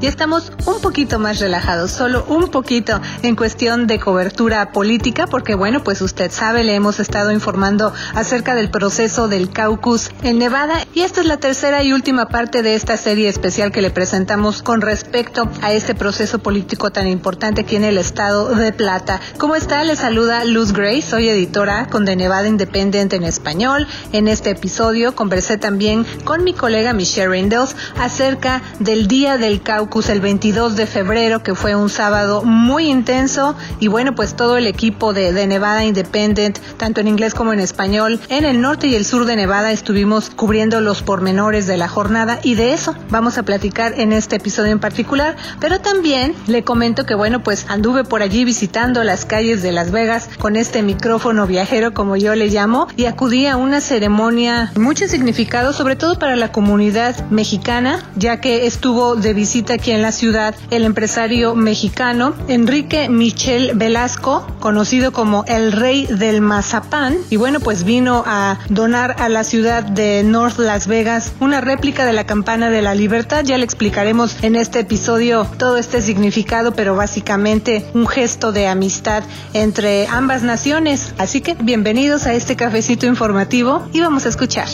Y 0.00 0.06
estamos 0.06 0.52
un 0.66 0.80
poquito 0.80 1.18
más 1.18 1.40
relajados, 1.40 1.90
solo 1.90 2.24
un 2.28 2.48
poquito 2.48 3.00
en 3.22 3.36
cuestión 3.36 3.86
de 3.86 4.00
cobertura 4.00 4.72
política, 4.72 5.26
porque 5.26 5.54
bueno, 5.54 5.84
pues 5.84 6.00
usted 6.00 6.30
sabe, 6.30 6.64
le 6.64 6.74
hemos 6.74 7.00
estado 7.00 7.32
informando 7.32 7.92
acerca 8.14 8.54
del 8.54 8.70
proceso 8.70 9.28
del 9.28 9.50
caucus 9.50 10.10
en 10.22 10.38
Nevada 10.38 10.78
y 10.94 11.00
esta 11.00 11.20
es 11.20 11.26
la 11.26 11.36
tercera 11.36 11.82
y 11.82 11.92
última 11.92 12.28
parte 12.28 12.62
de 12.62 12.74
esta 12.74 12.96
serie 12.96 13.28
especial 13.28 13.72
que 13.72 13.82
le 13.82 13.90
presentamos 13.90 14.62
con 14.62 14.80
respecto 14.80 15.48
a 15.62 15.72
este 15.72 15.94
proceso 15.94 16.38
político 16.38 16.90
tan 16.90 17.06
importante 17.06 17.62
aquí 17.62 17.76
en 17.76 17.84
el 17.84 17.98
estado 17.98 18.54
de 18.54 18.72
Plata. 18.72 19.20
¿Cómo 19.38 19.54
está? 19.54 19.84
Le 19.84 19.96
saluda 19.96 20.44
Luz 20.44 20.72
Gray, 20.72 21.02
soy 21.02 21.28
editora 21.28 21.88
con 21.88 22.06
The 22.06 22.16
Nevada 22.16 22.48
Independent 22.48 23.12
en 23.12 23.24
español. 23.24 23.86
En 24.12 24.28
este 24.28 24.50
episodio 24.50 25.14
conversé 25.14 25.58
también 25.58 26.06
con 26.24 26.44
mi 26.44 26.54
colega 26.54 26.92
Michelle 26.92 27.28
Rindels 27.28 27.76
acerca 27.98 28.62
del 28.78 29.06
día 29.06 29.36
del 29.36 29.60
caucus 29.62 29.89
el 30.08 30.20
22 30.20 30.76
de 30.76 30.86
febrero, 30.86 31.42
que 31.42 31.54
fue 31.54 31.74
un 31.74 31.90
sábado 31.90 32.42
muy 32.42 32.88
intenso. 32.88 33.56
Y 33.80 33.88
bueno, 33.88 34.14
pues 34.14 34.34
todo 34.34 34.56
el 34.56 34.66
equipo 34.66 35.12
de, 35.12 35.32
de 35.32 35.46
Nevada 35.46 35.84
Independent, 35.84 36.58
tanto 36.78 37.00
en 37.00 37.08
inglés 37.08 37.34
como 37.34 37.52
en 37.52 37.60
español, 37.60 38.20
en 38.28 38.44
el 38.44 38.60
norte 38.60 38.86
y 38.86 38.94
el 38.94 39.04
sur 39.04 39.26
de 39.26 39.36
Nevada 39.36 39.72
estuvimos 39.72 40.30
cubriendo 40.30 40.80
los 40.80 41.02
pormenores 41.02 41.66
de 41.66 41.76
la 41.76 41.88
jornada 41.88 42.38
y 42.42 42.54
de 42.54 42.72
eso 42.72 42.94
vamos 43.10 43.36
a 43.36 43.42
platicar 43.42 43.98
en 43.98 44.12
este 44.12 44.36
episodio 44.36 44.72
en 44.72 44.78
particular. 44.78 45.36
Pero 45.60 45.80
también 45.80 46.34
le 46.46 46.62
comento 46.62 47.04
que 47.04 47.14
bueno, 47.14 47.42
pues 47.42 47.66
anduve 47.68 48.04
por 48.04 48.22
allí 48.22 48.44
visitando 48.44 49.02
las 49.02 49.24
calles 49.24 49.60
de 49.60 49.72
Las 49.72 49.90
Vegas 49.90 50.30
con 50.38 50.56
este 50.56 50.82
micrófono 50.82 51.46
viajero, 51.46 51.92
como 51.92 52.16
yo 52.16 52.34
le 52.36 52.46
llamo, 52.46 52.86
y 52.96 53.06
acudí 53.06 53.46
a 53.46 53.56
una 53.56 53.80
ceremonia 53.80 54.72
mucho 54.76 55.08
significado, 55.08 55.72
sobre 55.72 55.96
todo 55.96 56.18
para 56.18 56.36
la 56.36 56.52
comunidad 56.52 57.28
mexicana, 57.28 58.08
ya 58.16 58.40
que 58.40 58.66
estuvo 58.66 59.16
de 59.16 59.34
visita 59.34 59.79
aquí 59.80 59.92
en 59.92 60.02
la 60.02 60.12
ciudad 60.12 60.54
el 60.70 60.84
empresario 60.84 61.54
mexicano 61.54 62.34
Enrique 62.48 63.08
Michel 63.08 63.72
Velasco, 63.74 64.46
conocido 64.60 65.10
como 65.10 65.42
el 65.46 65.72
rey 65.72 66.04
del 66.04 66.42
mazapán. 66.42 67.16
Y 67.30 67.36
bueno, 67.36 67.60
pues 67.60 67.84
vino 67.84 68.22
a 68.26 68.58
donar 68.68 69.16
a 69.18 69.30
la 69.30 69.42
ciudad 69.42 69.82
de 69.82 70.22
North 70.22 70.58
Las 70.58 70.86
Vegas 70.86 71.32
una 71.40 71.62
réplica 71.62 72.04
de 72.04 72.12
la 72.12 72.26
campana 72.26 72.68
de 72.68 72.82
la 72.82 72.94
libertad. 72.94 73.42
Ya 73.42 73.56
le 73.56 73.64
explicaremos 73.64 74.36
en 74.44 74.54
este 74.54 74.80
episodio 74.80 75.46
todo 75.56 75.78
este 75.78 76.02
significado, 76.02 76.74
pero 76.74 76.94
básicamente 76.94 77.86
un 77.94 78.06
gesto 78.06 78.52
de 78.52 78.68
amistad 78.68 79.22
entre 79.54 80.06
ambas 80.08 80.42
naciones. 80.42 81.14
Así 81.16 81.40
que 81.40 81.54
bienvenidos 81.54 82.26
a 82.26 82.34
este 82.34 82.54
cafecito 82.54 83.06
informativo 83.06 83.88
y 83.94 84.00
vamos 84.00 84.26
a 84.26 84.28
escuchar. 84.28 84.68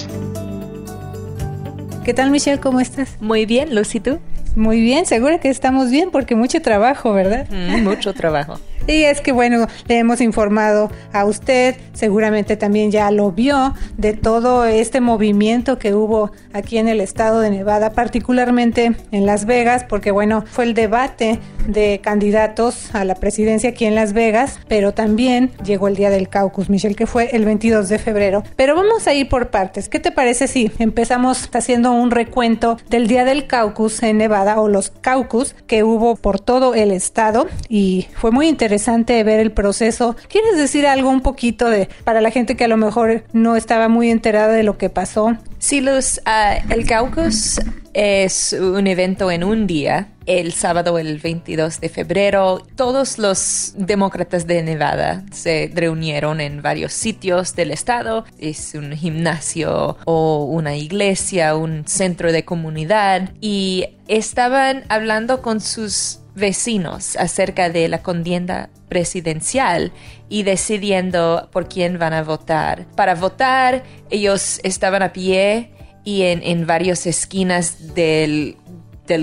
¿Qué 2.04 2.12
tal 2.12 2.32
Michelle? 2.32 2.58
¿Cómo 2.58 2.80
estás? 2.80 3.10
Muy 3.20 3.46
bien, 3.46 3.72
Lucy, 3.72 4.00
¿tú? 4.00 4.18
Muy 4.56 4.80
bien, 4.80 5.04
seguro 5.04 5.38
que 5.38 5.50
estamos 5.50 5.90
bien 5.90 6.10
porque 6.10 6.34
mucho 6.34 6.62
trabajo, 6.62 7.12
¿verdad? 7.12 7.46
Mucho 7.50 8.14
trabajo. 8.14 8.58
Y 8.86 9.02
es 9.02 9.20
que 9.20 9.32
bueno, 9.32 9.66
le 9.88 9.98
hemos 9.98 10.20
informado 10.20 10.90
a 11.12 11.24
usted, 11.24 11.76
seguramente 11.92 12.56
también 12.56 12.90
ya 12.90 13.10
lo 13.10 13.32
vio, 13.32 13.74
de 13.96 14.12
todo 14.12 14.64
este 14.64 15.00
movimiento 15.00 15.78
que 15.78 15.94
hubo 15.94 16.30
aquí 16.52 16.78
en 16.78 16.88
el 16.88 17.00
estado 17.00 17.40
de 17.40 17.50
Nevada, 17.50 17.90
particularmente 17.92 18.92
en 19.10 19.26
Las 19.26 19.44
Vegas, 19.44 19.84
porque 19.88 20.10
bueno, 20.10 20.44
fue 20.46 20.64
el 20.64 20.74
debate 20.74 21.40
de 21.66 22.00
candidatos 22.02 22.94
a 22.94 23.04
la 23.04 23.16
presidencia 23.16 23.70
aquí 23.70 23.86
en 23.86 23.94
Las 23.94 24.12
Vegas, 24.12 24.60
pero 24.68 24.92
también 24.92 25.50
llegó 25.64 25.88
el 25.88 25.96
día 25.96 26.10
del 26.10 26.28
caucus, 26.28 26.70
Michelle, 26.70 26.94
que 26.94 27.06
fue 27.06 27.30
el 27.32 27.44
22 27.44 27.88
de 27.88 27.98
febrero. 27.98 28.44
Pero 28.54 28.76
vamos 28.76 29.06
a 29.06 29.14
ir 29.14 29.28
por 29.28 29.50
partes. 29.50 29.88
¿Qué 29.88 29.98
te 29.98 30.12
parece 30.12 30.46
si 30.46 30.70
empezamos 30.78 31.48
haciendo 31.52 31.92
un 31.92 32.10
recuento 32.10 32.78
del 32.88 33.08
día 33.08 33.24
del 33.24 33.46
caucus 33.46 34.02
en 34.02 34.18
Nevada 34.18 34.60
o 34.60 34.68
los 34.68 34.90
caucus 34.90 35.54
que 35.66 35.82
hubo 35.82 36.14
por 36.16 36.38
todo 36.38 36.74
el 36.74 36.92
estado? 36.92 37.46
Y 37.68 38.06
fue 38.14 38.30
muy 38.30 38.46
interesante 38.46 38.65
interesante 38.66 39.22
ver 39.22 39.38
el 39.38 39.52
proceso. 39.52 40.16
¿Quieres 40.28 40.56
decir 40.56 40.88
algo 40.88 41.08
un 41.08 41.20
poquito 41.20 41.70
de 41.70 41.88
para 42.02 42.20
la 42.20 42.32
gente 42.32 42.56
que 42.56 42.64
a 42.64 42.68
lo 42.68 42.76
mejor 42.76 43.22
no 43.32 43.54
estaba 43.54 43.88
muy 43.88 44.10
enterada 44.10 44.52
de 44.52 44.64
lo 44.64 44.76
que 44.76 44.90
pasó? 44.90 45.36
Sí, 45.60 45.80
Luz, 45.80 46.20
uh, 46.26 46.72
el 46.72 46.84
caucus 46.84 47.60
es 47.96 48.52
un 48.52 48.86
evento 48.88 49.30
en 49.30 49.42
un 49.42 49.66
día, 49.66 50.08
el 50.26 50.52
sábado 50.52 50.98
el 50.98 51.18
22 51.18 51.80
de 51.80 51.88
febrero. 51.88 52.60
Todos 52.74 53.16
los 53.16 53.72
demócratas 53.74 54.46
de 54.46 54.62
Nevada 54.62 55.24
se 55.32 55.70
reunieron 55.72 56.42
en 56.42 56.60
varios 56.60 56.92
sitios 56.92 57.56
del 57.56 57.70
estado. 57.70 58.26
Es 58.38 58.74
un 58.74 58.92
gimnasio 58.92 59.96
o 60.04 60.44
una 60.44 60.76
iglesia, 60.76 61.56
un 61.56 61.88
centro 61.88 62.32
de 62.32 62.44
comunidad 62.44 63.30
y 63.40 63.86
estaban 64.08 64.84
hablando 64.90 65.40
con 65.40 65.62
sus 65.62 66.18
vecinos 66.34 67.16
acerca 67.16 67.70
de 67.70 67.88
la 67.88 68.02
contienda 68.02 68.68
presidencial 68.90 69.90
y 70.28 70.42
decidiendo 70.42 71.48
por 71.50 71.66
quién 71.66 71.98
van 71.98 72.12
a 72.12 72.22
votar. 72.22 72.84
Para 72.94 73.14
votar, 73.14 73.84
ellos 74.10 74.60
estaban 74.62 75.02
a 75.02 75.14
pie 75.14 75.70
y 76.06 76.22
en, 76.22 76.66
varias 76.68 77.04
esquinas 77.04 77.94
del, 77.96 78.56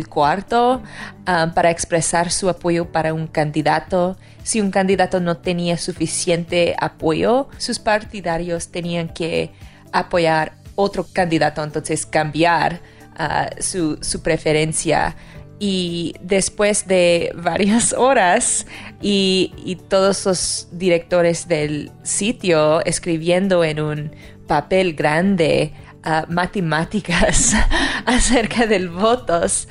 cuarto 0.10 0.84
ah, 1.26 1.52
para 1.56 1.72
expresar 1.72 2.30
su 2.30 2.50
apoyo 2.50 2.92
para 2.92 3.14
un 3.14 3.28
candidato. 3.28 4.18
Si 4.44 4.60
un 4.60 4.70
candidato 4.70 5.22
no 5.22 5.38
tenía 5.38 5.78
suficiente 5.78 6.76
apoyo, 6.78 7.48
sus 7.58 7.80
partidarios 7.80 8.68
tenían 8.68 9.08
que 9.08 9.52
apoyar 9.94 10.56
otro 10.76 11.06
candidato, 11.06 11.64
entonces 11.64 12.06
cambiar 12.06 12.82
ah, 13.16 13.50
su, 13.62 13.98
su 14.02 14.22
preferencia 14.22 15.16
y 15.60 16.16
después 16.20 16.88
de 16.88 17.32
varias 17.34 17.94
horas 17.98 18.68
y, 19.02 19.78
todos 19.88 20.26
los 20.26 20.68
directores 20.74 21.48
del 21.48 21.92
sitio 22.04 22.84
escribiendo 22.84 23.64
en 23.64 23.80
un 23.80 24.12
papel 24.48 24.94
grande 24.94 25.72
uh, 26.06 26.32
matemáticas 26.32 27.56
acerca 28.06 28.66
del 28.66 28.90
votos, 28.90 29.68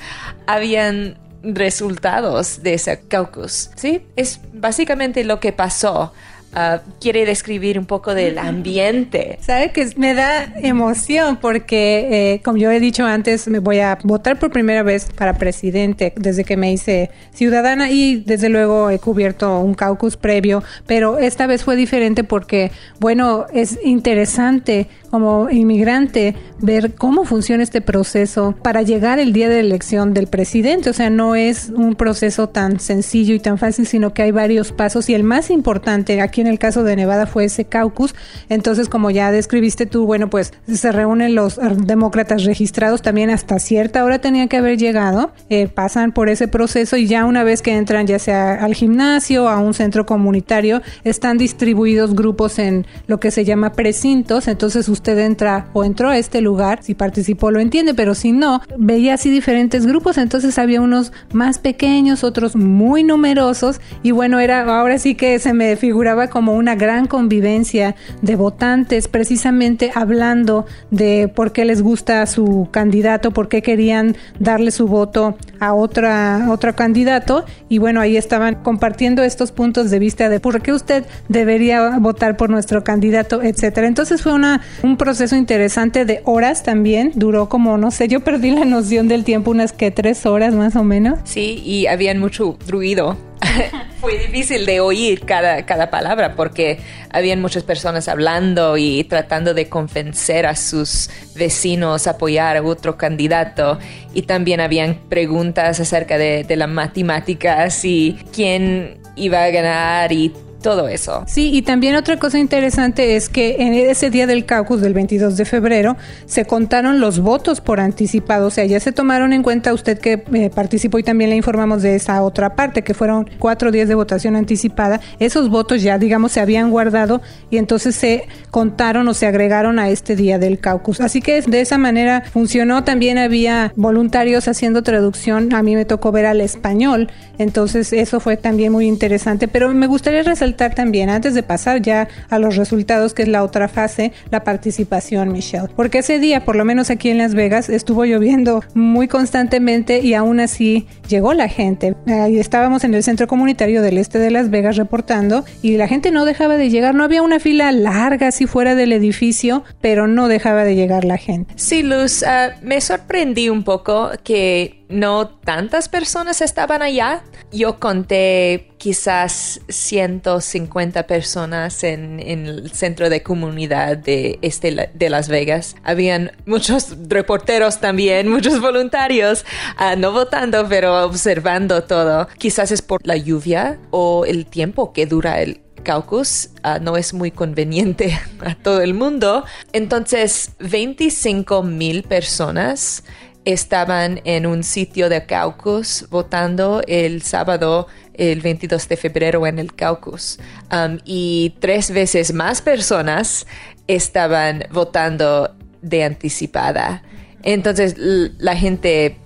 habían 0.47 1.17
resultados 1.43 2.63
de 2.63 2.75
ese 2.75 3.01
caucus. 3.07 3.69
Sí, 3.75 4.01
es 4.15 4.39
básicamente 4.53 5.23
lo 5.23 5.39
que 5.39 5.51
pasó. 5.51 6.13
Ah, 6.55 6.81
quiere 7.01 7.25
describir 7.25 7.79
un 7.79 7.85
poco 7.85 8.13
del 8.13 8.37
ambiente. 8.37 9.39
Sabe 9.41 9.71
que 9.71 9.89
me 9.95 10.13
da 10.13 10.43
emoción 10.57 11.37
porque, 11.37 12.33
eh, 12.35 12.41
como 12.43 12.57
yo 12.57 12.69
he 12.69 12.79
dicho 12.79 13.05
antes, 13.05 13.47
me 13.47 13.57
voy 13.57 13.79
a 13.79 13.97
votar 14.03 14.37
por 14.37 14.51
primera 14.51 14.83
vez 14.83 15.09
para 15.15 15.33
presidente 15.33 16.13
desde 16.15 16.43
que 16.43 16.55
me 16.55 16.71
hice 16.71 17.09
ciudadana 17.33 17.89
y 17.89 18.17
desde 18.17 18.49
luego 18.49 18.91
he 18.91 18.99
cubierto 18.99 19.59
un 19.61 19.73
caucus 19.73 20.15
previo, 20.15 20.63
pero 20.85 21.17
esta 21.17 21.47
vez 21.47 21.63
fue 21.63 21.75
diferente 21.75 22.23
porque, 22.23 22.71
bueno, 22.99 23.47
es 23.51 23.79
interesante 23.83 24.87
como 25.13 25.47
inmigrante 25.51 26.33
ver 26.59 26.95
cómo 26.95 27.23
funciona 27.23 27.61
este 27.61 27.81
proceso 27.81 28.55
para 28.63 28.81
llegar 28.81 29.19
el 29.19 29.31
día 29.31 29.47
de 29.47 29.59
elección 29.59 30.15
del 30.15 30.25
presidente. 30.25 30.89
O 30.89 30.93
sea, 30.93 31.11
no 31.11 31.35
es 31.35 31.69
un 31.69 31.93
proceso 31.93 32.49
tan 32.49 32.79
sencillo 32.79 33.35
y 33.35 33.39
tan 33.39 33.59
fácil, 33.59 33.85
sino 33.85 34.11
que 34.11 34.23
hay 34.23 34.31
varios 34.31 34.71
pasos 34.71 35.09
y 35.09 35.13
el 35.13 35.21
más 35.23 35.51
importante 35.51 36.19
aquí 36.19 36.41
en 36.41 36.47
el 36.47 36.57
caso 36.57 36.83
de 36.83 36.95
Nevada 36.95 37.27
fue 37.27 37.45
ese 37.45 37.65
caucus. 37.65 38.15
Entonces, 38.49 38.89
como 38.89 39.11
ya 39.11 39.31
describiste 39.31 39.85
tú, 39.85 40.07
bueno, 40.07 40.31
pues 40.31 40.51
se 40.67 40.91
reúnen 40.91 41.35
los 41.35 41.59
demócratas 41.85 42.43
registrados 42.43 43.03
también 43.03 43.29
hasta 43.29 43.59
cierta 43.59 44.03
hora 44.03 44.17
tenían 44.17 44.47
que 44.47 44.57
haber 44.57 44.79
llegado, 44.79 45.31
eh, 45.51 45.67
pasan 45.67 46.11
por 46.11 46.27
ese 46.27 46.47
proceso 46.47 46.97
y 46.97 47.05
ya 47.05 47.25
una 47.25 47.43
vez 47.43 47.61
que 47.61 47.77
entran 47.77 48.07
ya 48.07 48.17
sea 48.17 48.55
al 48.55 48.73
gimnasio, 48.73 49.47
a 49.47 49.59
un 49.59 49.75
centro 49.75 50.07
comunitario, 50.07 50.81
están 51.03 51.37
distribuidos 51.37 52.15
grupos 52.15 52.57
en 52.57 52.87
lo 53.05 53.19
que 53.19 53.29
se 53.29 53.45
llama 53.45 53.73
precintos. 53.73 54.47
Entonces, 54.47 54.89
usted 55.03 55.19
entra 55.19 55.65
o 55.73 55.83
entró 55.83 56.07
a 56.07 56.17
este 56.17 56.39
lugar, 56.39 56.79
si 56.81 56.93
participó 56.93 57.51
lo 57.51 57.59
entiende, 57.59 57.93
pero 57.93 58.15
si 58.15 58.31
no, 58.31 58.61
veía 58.77 59.15
así 59.15 59.29
diferentes 59.29 59.85
grupos, 59.85 60.17
entonces 60.17 60.57
había 60.57 60.79
unos 60.79 61.11
más 61.33 61.59
pequeños, 61.59 62.23
otros 62.23 62.55
muy 62.55 63.03
numerosos 63.03 63.81
y 64.01 64.11
bueno, 64.11 64.39
era 64.39 64.61
ahora 64.61 64.97
sí 64.99 65.15
que 65.15 65.39
se 65.39 65.51
me 65.51 65.75
figuraba 65.75 66.27
como 66.27 66.53
una 66.53 66.75
gran 66.75 67.07
convivencia 67.07 67.95
de 68.21 68.37
votantes 68.37 69.09
precisamente 69.09 69.91
hablando 69.93 70.67
de 70.89 71.27
por 71.27 71.51
qué 71.51 71.65
les 71.65 71.81
gusta 71.81 72.25
su 72.25 72.69
candidato, 72.71 73.31
por 73.31 73.49
qué 73.49 73.61
querían 73.61 74.15
darle 74.39 74.71
su 74.71 74.87
voto 74.87 75.35
a 75.59 75.73
otra 75.73 76.47
otro 76.49 76.77
candidato 76.77 77.43
y 77.67 77.77
bueno, 77.77 77.99
ahí 77.99 78.15
estaban 78.15 78.55
compartiendo 78.63 79.21
estos 79.21 79.51
puntos 79.51 79.91
de 79.91 79.99
vista 79.99 80.29
de 80.29 80.39
por 80.39 80.61
qué 80.61 80.71
usted 80.71 81.03
debería 81.27 81.99
votar 81.99 82.37
por 82.37 82.49
nuestro 82.49 82.85
candidato, 82.85 83.43
etcétera. 83.43 83.87
Entonces 83.87 84.21
fue 84.21 84.31
una 84.31 84.61
un 84.81 84.92
un 84.93 84.97
proceso 84.97 85.35
interesante 85.35 86.05
de 86.05 86.21
horas 86.23 86.61
también. 86.61 87.13
Duró 87.15 87.49
como, 87.49 87.79
no 87.79 87.89
sé, 87.89 88.07
yo 88.07 88.19
perdí 88.19 88.51
la 88.51 88.63
noción 88.63 89.07
del 89.07 89.23
tiempo, 89.23 89.49
unas 89.49 89.73
que 89.73 89.89
tres 89.89 90.27
horas 90.27 90.53
más 90.53 90.75
o 90.75 90.83
menos. 90.83 91.17
Sí, 91.23 91.63
y 91.65 91.87
habían 91.87 92.19
mucho 92.19 92.59
ruido. 92.67 93.17
Fue 93.99 94.19
difícil 94.19 94.67
de 94.67 94.81
oír 94.81 95.21
cada, 95.21 95.65
cada 95.65 95.89
palabra 95.89 96.35
porque 96.35 96.77
habían 97.09 97.41
muchas 97.41 97.63
personas 97.63 98.07
hablando 98.07 98.77
y 98.77 99.03
tratando 99.05 99.55
de 99.55 99.67
convencer 99.67 100.45
a 100.45 100.55
sus 100.55 101.09
vecinos 101.33 102.05
a 102.05 102.11
apoyar 102.11 102.57
a 102.57 102.61
otro 102.61 102.95
candidato. 102.95 103.79
Y 104.13 104.21
también 104.23 104.61
habían 104.61 104.99
preguntas 105.09 105.79
acerca 105.79 106.19
de, 106.19 106.43
de 106.43 106.55
las 106.55 106.69
matemáticas 106.69 107.83
y 107.83 108.19
quién 108.31 108.99
iba 109.15 109.43
a 109.43 109.49
ganar 109.49 110.11
y 110.11 110.31
todo 110.63 110.87
eso. 110.87 111.23
Sí, 111.27 111.51
y 111.53 111.61
también 111.61 111.93
otra 111.93 112.17
cosa 112.17 112.39
interesante 112.39 113.15
es 113.15 113.29
que 113.29 113.57
en 113.59 113.75
ese 113.75 114.09
día 114.09 114.25
del 114.25 114.45
caucus 114.45 114.81
del 114.81 114.95
22 114.95 115.37
de 115.37 115.45
febrero 115.45 115.95
se 116.25 116.45
contaron 116.45 116.99
los 116.99 117.19
votos 117.19 117.61
por 117.61 117.79
anticipado, 117.79 118.47
o 118.47 118.49
sea, 118.49 118.65
ya 118.65 118.79
se 118.79 118.91
tomaron 118.91 119.33
en 119.33 119.43
cuenta 119.43 119.73
usted 119.73 119.99
que 119.99 120.23
eh, 120.33 120.49
participó 120.49 120.97
y 120.97 121.03
también 121.03 121.29
le 121.29 121.35
informamos 121.35 121.83
de 121.83 121.95
esa 121.95 122.23
otra 122.23 122.55
parte, 122.55 122.81
que 122.81 122.95
fueron 122.95 123.29
cuatro 123.37 123.71
días 123.71 123.87
de 123.87 123.93
votación 123.93 124.35
anticipada, 124.35 125.01
esos 125.19 125.49
votos 125.49 125.83
ya, 125.83 125.99
digamos, 125.99 126.31
se 126.31 126.39
habían 126.39 126.71
guardado 126.71 127.21
y 127.51 127.57
entonces 127.57 127.95
se 127.95 128.27
contaron 128.49 129.07
o 129.07 129.13
se 129.13 129.27
agregaron 129.27 129.77
a 129.79 129.89
este 129.89 130.15
día 130.15 130.39
del 130.39 130.59
caucus. 130.59 131.01
Así 131.01 131.21
que 131.21 131.41
de 131.41 131.61
esa 131.61 131.77
manera 131.77 132.23
funcionó, 132.31 132.85
también 132.85 133.17
había 133.17 133.73
voluntarios 133.75 134.47
haciendo 134.47 134.81
traducción, 134.81 135.53
a 135.53 135.61
mí 135.61 135.75
me 135.75 135.83
tocó 135.83 136.13
ver 136.13 136.25
al 136.25 136.39
español, 136.39 137.11
entonces 137.37 137.91
eso 137.91 138.21
fue 138.21 138.37
también 138.37 138.71
muy 138.71 138.87
interesante, 138.87 139.49
pero 139.49 139.73
me 139.73 139.87
gustaría 139.87 140.23
resaltar 140.23 140.52
también, 140.53 141.09
antes 141.09 141.33
de 141.33 141.43
pasar 141.43 141.81
ya 141.81 142.07
a 142.29 142.39
los 142.39 142.55
resultados, 142.55 143.13
que 143.13 143.23
es 143.23 143.27
la 143.27 143.43
otra 143.43 143.67
fase, 143.67 144.13
la 144.31 144.43
participación, 144.43 145.31
Michelle. 145.31 145.67
Porque 145.75 145.99
ese 145.99 146.19
día, 146.19 146.45
por 146.45 146.55
lo 146.55 146.65
menos 146.65 146.89
aquí 146.89 147.09
en 147.09 147.17
Las 147.17 147.35
Vegas, 147.35 147.69
estuvo 147.69 148.05
lloviendo 148.05 148.63
muy 148.73 149.07
constantemente 149.07 149.99
y 149.99 150.13
aún 150.13 150.39
así 150.39 150.87
llegó 151.07 151.33
la 151.33 151.47
gente. 151.47 151.95
Ahí 152.07 152.39
estábamos 152.39 152.83
en 152.83 152.93
el 152.93 153.03
centro 153.03 153.27
comunitario 153.27 153.81
del 153.81 153.97
este 153.97 154.19
de 154.19 154.31
Las 154.31 154.49
Vegas 154.49 154.77
reportando 154.77 155.45
y 155.61 155.77
la 155.77 155.87
gente 155.87 156.11
no 156.11 156.25
dejaba 156.25 156.57
de 156.57 156.69
llegar. 156.69 156.95
No 156.95 157.03
había 157.03 157.21
una 157.21 157.39
fila 157.39 157.71
larga 157.71 158.27
así 158.27 158.47
fuera 158.47 158.75
del 158.75 158.93
edificio, 158.93 159.63
pero 159.81 160.07
no 160.07 160.27
dejaba 160.27 160.63
de 160.63 160.75
llegar 160.75 161.05
la 161.05 161.17
gente. 161.17 161.53
Sí, 161.57 161.83
Luz, 161.83 162.23
ah, 162.23 162.51
me 162.61 162.81
sorprendí 162.81 163.49
un 163.49 163.63
poco 163.63 164.11
que 164.23 164.82
no 164.93 165.27
tantas 165.27 165.89
personas 165.89 166.41
estaban 166.41 166.81
allá. 166.81 167.23
Yo 167.51 167.79
conté 167.79 168.69
quizás 168.77 169.59
150 169.67 171.07
personas 171.07 171.83
en, 171.83 172.19
el 172.19 172.71
centro 172.71 173.09
de 173.09 173.23
comunidad 173.23 173.97
de 173.97 174.39
este 174.41 174.91
de 174.93 175.09
Las 175.09 175.27
Vegas. 175.27 175.75
Habían 175.83 176.31
muchos 176.45 176.95
reporteros 177.07 177.79
también, 177.79 178.29
muchos 178.29 178.61
voluntarios, 178.61 179.45
ah, 179.77 179.95
no 179.95 180.11
votando, 180.11 180.67
pero 180.69 181.05
observando 181.05 181.83
todo. 181.83 182.27
Quizás 182.37 182.71
es 182.71 182.81
por 182.81 183.05
la 183.05 183.17
lluvia 183.17 183.79
o 183.91 184.25
el 184.25 184.45
tiempo 184.45 184.93
que 184.93 185.05
dura 185.05 185.41
el, 185.41 185.61
caucus 185.83 186.49
ah, 186.63 186.79
no 186.79 186.97
es 186.97 187.13
muy 187.13 187.29
conveniente 187.29 188.17
a 188.39 188.55
todo 188.55 188.81
el 188.81 188.93
mundo. 188.93 189.43
Entonces, 189.73 190.51
25 190.59 191.61
mil 191.63 192.03
personas 192.03 193.03
estaban 193.45 194.21
en 194.23 194.45
un 194.45 194.63
sitio 194.63 195.09
de 195.09 195.25
caucus 195.25 196.05
votando 196.09 196.81
el 196.87 197.21
sábado 197.21 197.87
el 198.13 198.41
22 198.41 198.87
de 198.87 198.97
febrero 198.97 199.47
en 199.47 199.59
el 199.59 199.73
caucus 199.73 200.39
um, 200.71 200.99
y 201.03 201.55
tres 201.59 201.91
veces 201.91 202.33
más 202.33 202.61
personas 202.61 203.47
estaban 203.87 204.65
votando 204.71 205.55
de 205.81 206.03
anticipada. 206.03 207.03
Entonces 207.41 207.95
la 207.97 208.55
gente 208.55 209.17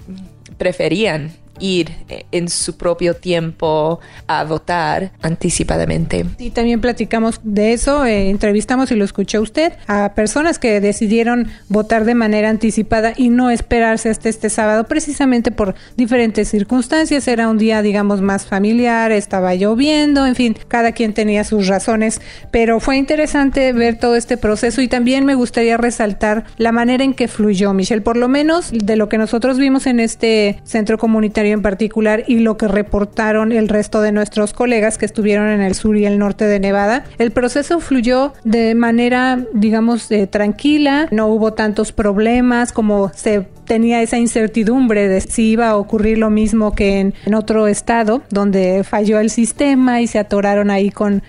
preferían 0.58 1.34
ir 1.60 1.92
en 2.32 2.50
su 2.50 2.78
propio 2.78 3.16
tiempo 3.16 4.00
a 4.28 4.44
votar 4.44 5.12
anticipadamente. 5.22 6.26
Y 6.38 6.52
también 6.52 6.82
platicamos 6.82 7.40
de 7.44 7.74
eso, 7.74 8.06
eh, 8.06 8.30
entrevistamos 8.30 8.92
y 8.92 8.96
lo 8.96 9.06
escuchó 9.06 9.42
usted 9.42 9.74
a 9.88 10.14
personas 10.14 10.60
que 10.60 10.80
decidieron 10.82 11.50
votar 11.70 12.06
de 12.06 12.16
manera 12.16 12.50
anticipada 12.50 13.14
y 13.16 13.30
no 13.30 13.50
esperarse 13.50 14.10
hasta 14.10 14.30
este 14.30 14.50
sábado 14.50 14.86
precisamente 14.86 15.52
por 15.52 15.76
diferentes 15.96 16.50
circunstancias. 16.50 17.28
Era 17.28 17.50
un 17.50 17.58
día, 17.58 17.82
digamos, 17.82 18.22
más 18.22 18.46
familiar, 18.46 19.12
estaba 19.12 19.56
lloviendo, 19.56 20.26
en 20.26 20.36
fin, 20.36 20.58
cada 20.68 20.92
quien 20.92 21.14
tenía 21.14 21.44
sus 21.44 21.68
razones, 21.68 22.22
pero 22.52 22.80
fue 22.80 22.98
interesante 22.98 23.74
ver 23.74 23.98
todo 24.00 24.16
este 24.16 24.38
proceso 24.38 24.82
y 24.82 24.88
también 24.88 25.26
me 25.26 25.36
gustaría 25.36 25.78
resaltar 25.78 26.46
la 26.58 26.72
manera 26.72 27.04
en 27.04 27.14
que 27.14 27.28
fluyó, 27.28 27.74
Michelle, 27.74 28.02
por 28.02 28.18
lo 28.18 28.28
menos 28.28 28.70
de 28.72 28.96
lo 28.96 29.10
que 29.10 29.18
nosotros 29.18 29.58
vimos 29.58 29.88
en 29.88 30.00
este 30.00 30.60
centro 30.64 30.98
comunitario 30.98 31.47
en 31.52 31.62
particular 31.62 32.24
y 32.28 32.40
lo 32.40 32.58
que 32.58 32.68
reportaron 32.68 33.52
el 33.52 33.70
resto 33.70 34.02
de 34.02 34.12
nuestros 34.12 34.54
colegas 34.54 34.98
que 34.98 35.06
estuvieron 35.06 35.48
en 35.50 35.62
el 35.62 35.76
sur 35.76 35.98
y 35.98 36.06
el 36.06 36.20
norte 36.20 36.46
de 36.46 36.60
Nevada. 36.60 37.06
El 37.18 37.32
proceso 37.32 37.80
fluyó 37.80 38.34
de 38.44 38.76
manera, 38.76 39.40
digamos, 39.54 40.12
eh, 40.12 40.28
tranquila, 40.28 41.08
no 41.12 41.28
hubo 41.28 41.54
tantos 41.54 41.92
problemas 41.92 42.72
como 42.72 43.12
se 43.14 43.48
tenía 43.66 44.02
esa 44.02 44.18
incertidumbre 44.18 45.08
de 45.08 45.22
si 45.22 45.52
iba 45.52 45.70
a 45.70 45.76
ocurrir 45.76 46.18
lo 46.18 46.30
mismo 46.30 46.74
que 46.74 47.00
en, 47.00 47.14
en 47.26 47.34
otro 47.34 47.68
estado 47.68 48.22
donde 48.30 48.84
falló 48.84 49.20
el 49.20 49.30
sistema 49.30 50.02
y 50.02 50.08
se 50.08 50.20
atoraron 50.20 50.72
ahí 50.72 50.90
con 50.90 51.22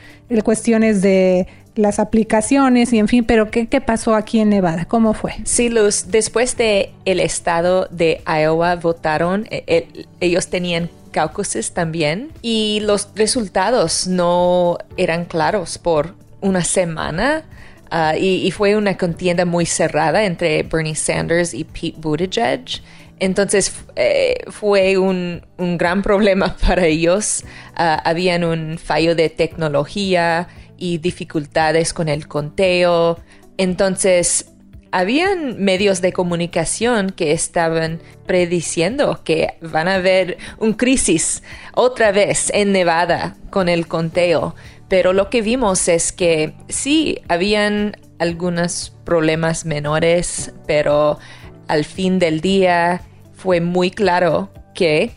cuestiones 0.45 1.03
de 1.03 1.47
las 1.79 2.01
aplicaciones 2.01 2.93
y 2.93 2.99
en 2.99 3.07
fin, 3.07 3.25
pero 3.25 3.51
¿qué, 3.51 3.69
¿qué, 3.69 3.81
pasó 3.81 4.17
aquí 4.17 4.41
en 4.41 4.51
Nevada? 4.51 4.85
¿Cómo 4.85 5.15
fue? 5.15 5.35
Sí, 5.45 5.69
Luz, 5.69 6.07
después 6.09 6.57
de 6.57 6.93
el 7.05 7.21
estado 7.21 7.87
de 7.93 8.21
Iowa 8.27 8.75
votaron, 8.77 9.47
eh, 9.51 9.87
ellos 10.21 10.49
tenían 10.49 10.91
caucuses 11.13 11.73
también 11.73 12.33
y 12.43 12.81
los 12.83 13.11
resultados 13.15 14.09
no 14.09 14.79
eran 14.97 15.25
claros 15.25 15.79
por 15.79 16.15
una 16.41 16.65
semana. 16.65 17.45
Ah, 17.91 18.17
y, 18.19 18.51
fue 18.51 18.77
una 18.77 18.99
contienda 18.99 19.47
muy 19.47 19.65
cerrada 19.65 20.25
entre 20.25 20.63
Bernie 20.65 20.95
Sanders 20.95 21.55
y 21.55 21.65
Pete 21.65 21.95
Buttigieg. 21.97 22.83
Entonces 23.19 23.73
eh, 23.97 24.45
fue 24.49 24.99
un, 24.99 25.43
un, 25.57 25.79
gran 25.79 26.03
problema 26.03 26.57
para 26.67 26.85
ellos. 26.87 27.45
Uh, 27.79 27.97
habían 28.05 28.45
un 28.45 28.79
fallo 28.79 29.15
de 29.15 29.31
tecnología 29.31 30.49
y 30.79 30.99
dificultades 30.99 31.93
con 31.93 32.09
el 32.09 32.29
conteo. 32.29 33.19
Entonces, 33.57 34.53
habían 34.91 35.63
medios 35.63 36.01
de 36.01 36.13
comunicación 36.13 37.11
que 37.11 37.33
estaban 37.33 38.01
prediciendo 38.27 39.21
que 39.25 39.55
van 39.61 39.89
a 39.89 39.97
haber 39.97 40.39
un 40.59 40.73
crisis 40.75 41.43
otra 41.75 42.13
vez 42.13 42.51
en 42.55 42.73
Nevada 42.73 43.37
con 43.51 43.69
el 43.69 43.87
conteo. 43.87 44.55
Pero 44.89 45.13
lo 45.13 45.29
que 45.29 45.43
vimos 45.43 45.89
es 45.89 46.13
que 46.13 46.55
sí, 46.69 47.21
habían 47.29 47.97
algunos 48.19 48.93
problemas 49.05 49.67
menores, 49.67 50.53
pero 50.67 51.19
al 51.67 51.85
fin 51.85 52.19
del 52.19 52.41
día 52.41 53.03
fue 53.35 53.61
muy 53.61 53.91
claro 53.91 54.51
que 54.75 55.13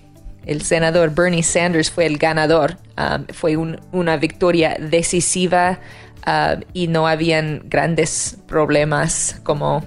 el 0.45 0.61
senador 0.61 1.13
Bernie 1.13 1.43
Sanders 1.43 1.89
fue 1.89 2.05
el 2.05 2.17
ganador. 2.17 2.77
Um, 3.01 3.25
fue 3.33 3.55
una 3.55 4.17
victoria 4.17 4.77
decisiva 4.79 5.79
uh, 6.27 6.59
y 6.73 6.87
no 6.87 7.07
habían 7.07 7.63
grandes 7.65 8.37
problemas 8.47 9.39
como 9.43 9.83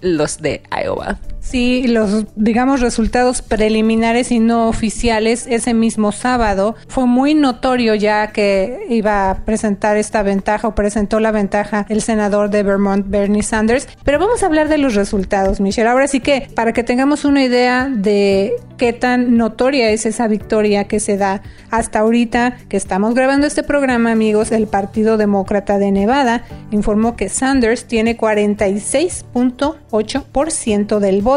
los 0.00 0.42
de 0.42 0.62
Iowa. 0.70 1.18
Sí, 1.40 1.88
los, 1.88 2.26
digamos, 2.36 2.80
resultados 2.80 3.42
preliminares 3.42 4.30
y 4.30 4.38
no 4.40 4.68
oficiales 4.68 5.46
ese 5.48 5.72
mismo 5.72 6.12
sábado 6.12 6.74
fue 6.86 7.06
muy 7.06 7.32
notorio 7.34 7.94
ya 7.94 8.26
que 8.28 8.86
iba 8.90 9.30
a 9.30 9.36
presentar 9.44 9.96
esta 9.96 10.22
ventaja 10.22 10.68
o 10.68 10.74
presentó 10.74 11.18
la 11.18 11.32
ventaja 11.32 11.86
el 11.88 12.02
senador 12.02 12.50
de 12.50 12.62
Vermont, 12.62 13.06
Bernie 13.08 13.42
Sanders. 13.42 13.88
Pero 14.04 14.18
vamos 14.18 14.42
a 14.42 14.46
hablar 14.46 14.68
de 14.68 14.76
los 14.78 14.94
resultados, 14.94 15.60
Michelle. 15.60 15.88
Ahora 15.88 16.08
sí 16.08 16.20
que 16.20 16.50
para 16.54 16.74
que 16.74 16.84
tengamos 16.84 17.24
una 17.24 17.42
idea 17.42 17.88
de 17.90 18.52
qué 18.76 18.92
tan 18.92 19.36
notoria 19.36 19.90
es 19.90 20.06
esa 20.06 20.28
victoria 20.28 20.84
que 20.84 21.00
se 21.00 21.16
da 21.16 21.42
hasta 21.70 21.98
ahorita 22.00 22.58
que 22.68 22.76
estamos 22.76 23.14
grabando 23.14 23.46
este 23.46 23.62
programa, 23.62 24.12
amigos, 24.12 24.52
el 24.52 24.66
Partido 24.66 25.16
Demócrata 25.16 25.78
de 25.78 25.90
Nevada 25.90 26.44
informó 26.70 27.16
que 27.16 27.28
Sanders 27.28 27.86
tiene 27.86 28.16
46.8% 28.16 30.98
del 30.98 31.22
voto 31.22 31.29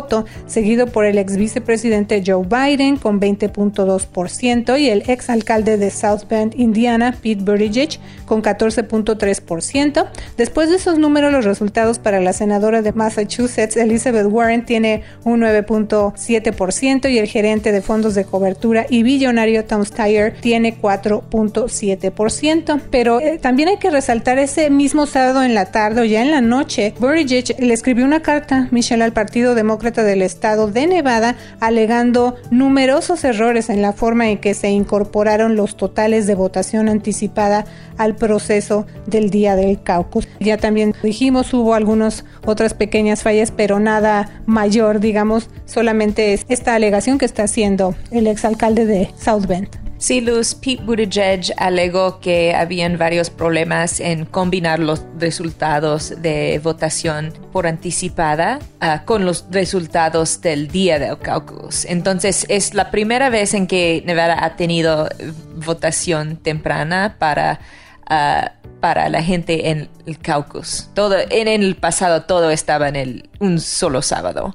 seguido 0.48 0.88
por 0.88 1.06
el 1.06 1.18
ex 1.18 1.38
vicepresidente 1.38 2.24
Joe 2.26 2.46
Biden 2.46 2.98
con 2.98 3.20
20.2% 3.20 4.80
y 4.80 4.90
el 4.90 5.04
ex 5.08 5.30
alcalde 5.30 5.78
de 5.78 5.92
South 5.92 6.24
Bend, 6.30 6.60
Indiana, 6.60 7.16
Pete 7.22 7.44
Buttigieg, 7.44 8.00
con 8.26 8.42
14.3%. 8.42 10.08
Después 10.38 10.70
de 10.70 10.78
esos 10.78 10.98
números, 10.98 11.32
los 11.32 11.46
resultados 11.46 12.00
para 12.00 12.20
la 12.20 12.34
senadora 12.34 12.82
de 12.82 12.94
Massachusetts, 12.94 13.78
Elizabeth 13.78 14.26
Warren, 14.28 14.66
tiene 14.66 15.04
un 15.24 15.42
9.7% 15.42 17.12
y 17.12 17.20
el 17.20 17.28
gerente 17.28 17.72
de 17.72 17.82
fondos 17.82 18.16
de 18.16 18.26
cobertura 18.26 18.86
y 18.90 19.04
billonario 19.04 19.66
Tom 19.66 19.86
Steyer 19.86 20.34
tiene 20.42 20.80
4.7%. 20.80 22.82
Pero 22.90 23.20
eh, 23.20 23.38
también 23.40 23.70
hay 23.70 23.78
que 23.78 23.92
resaltar 23.92 24.40
ese 24.40 24.70
mismo 24.70 25.06
sábado 25.06 25.44
en 25.44 25.54
la 25.54 25.66
tarde 25.66 26.02
o 26.02 26.04
ya 26.04 26.22
en 26.22 26.32
la 26.32 26.42
noche, 26.42 26.94
Buttigieg 27.00 27.60
le 27.60 27.74
escribió 27.74 28.06
una 28.06 28.22
carta, 28.22 28.68
Michelle, 28.72 29.04
al 29.04 29.14
Partido 29.14 29.56
Demócrata 29.56 29.83
del 29.92 30.22
Estado 30.22 30.68
de 30.68 30.88
Nevada, 30.88 31.36
alegando 31.60 32.36
numerosos 32.52 33.24
errores 33.24 33.70
en 33.70 33.82
la 33.82 33.92
forma 33.92 34.30
en 34.30 34.38
que 34.38 34.54
se 34.54 34.70
incorporaron 34.70 35.56
los 35.56 35.76
totales 35.76 36.26
de 36.26 36.36
votación 36.36 36.88
anticipada 36.88 37.66
al 37.98 38.16
proceso 38.16 38.88
del 39.06 39.30
día 39.30 39.56
del 39.56 39.82
caucus. 39.84 40.28
Ya 40.40 40.58
también 40.58 40.96
dijimos, 41.04 41.54
hubo 41.54 41.74
algunas 41.74 42.24
otras 42.46 42.74
pequeñas 42.74 43.24
fallas, 43.24 43.52
pero 43.52 43.80
nada 43.80 44.42
mayor, 44.46 45.00
digamos, 45.00 45.50
solamente 45.66 46.34
es 46.34 46.46
esta 46.48 46.76
alegación 46.76 47.18
que 47.18 47.26
está 47.26 47.44
haciendo 47.44 47.96
el 48.12 48.28
exalcalde 48.28 48.86
de 48.86 49.10
South 49.18 49.46
Bend. 49.48 49.93
Sí, 50.04 50.20
Luz, 50.20 50.54
Pete 50.54 50.84
Buttigieg 50.84 51.54
alegó 51.56 52.20
que 52.20 52.54
habían 52.54 52.98
varios 52.98 53.30
problemas 53.30 54.02
en 54.02 54.26
combinar 54.26 54.80
los 54.80 55.06
resultados 55.18 56.22
de 56.22 56.60
votación 56.62 57.32
por 57.54 57.68
anticipada 57.68 58.60
ah, 58.82 59.04
con 59.06 59.24
los 59.24 59.46
resultados 59.50 60.42
del 60.42 60.68
día 60.68 61.00
del 61.00 61.18
caucus. 61.20 61.86
Entonces, 61.86 62.46
es 62.50 62.74
la 62.74 62.92
primera 62.92 63.30
vez 63.30 63.54
en 63.54 63.66
que 63.66 64.04
Nevada 64.06 64.44
ha 64.44 64.58
tenido 64.58 65.08
votación 65.66 66.36
temprana 66.36 67.16
para 67.18 67.62
uh, 68.12 68.63
para 68.84 69.08
la 69.08 69.24
gente 69.24 69.70
en 69.70 69.88
el 70.06 70.20
caucus. 70.20 70.90
Todo, 70.94 71.16
en 71.30 71.48
el 71.48 71.78
pasado 71.78 72.24
todo 72.24 72.50
estaba 72.50 72.90
en 72.90 72.98
el, 72.98 73.30
un 73.40 73.62
solo 73.62 74.02
sábado. 74.02 74.54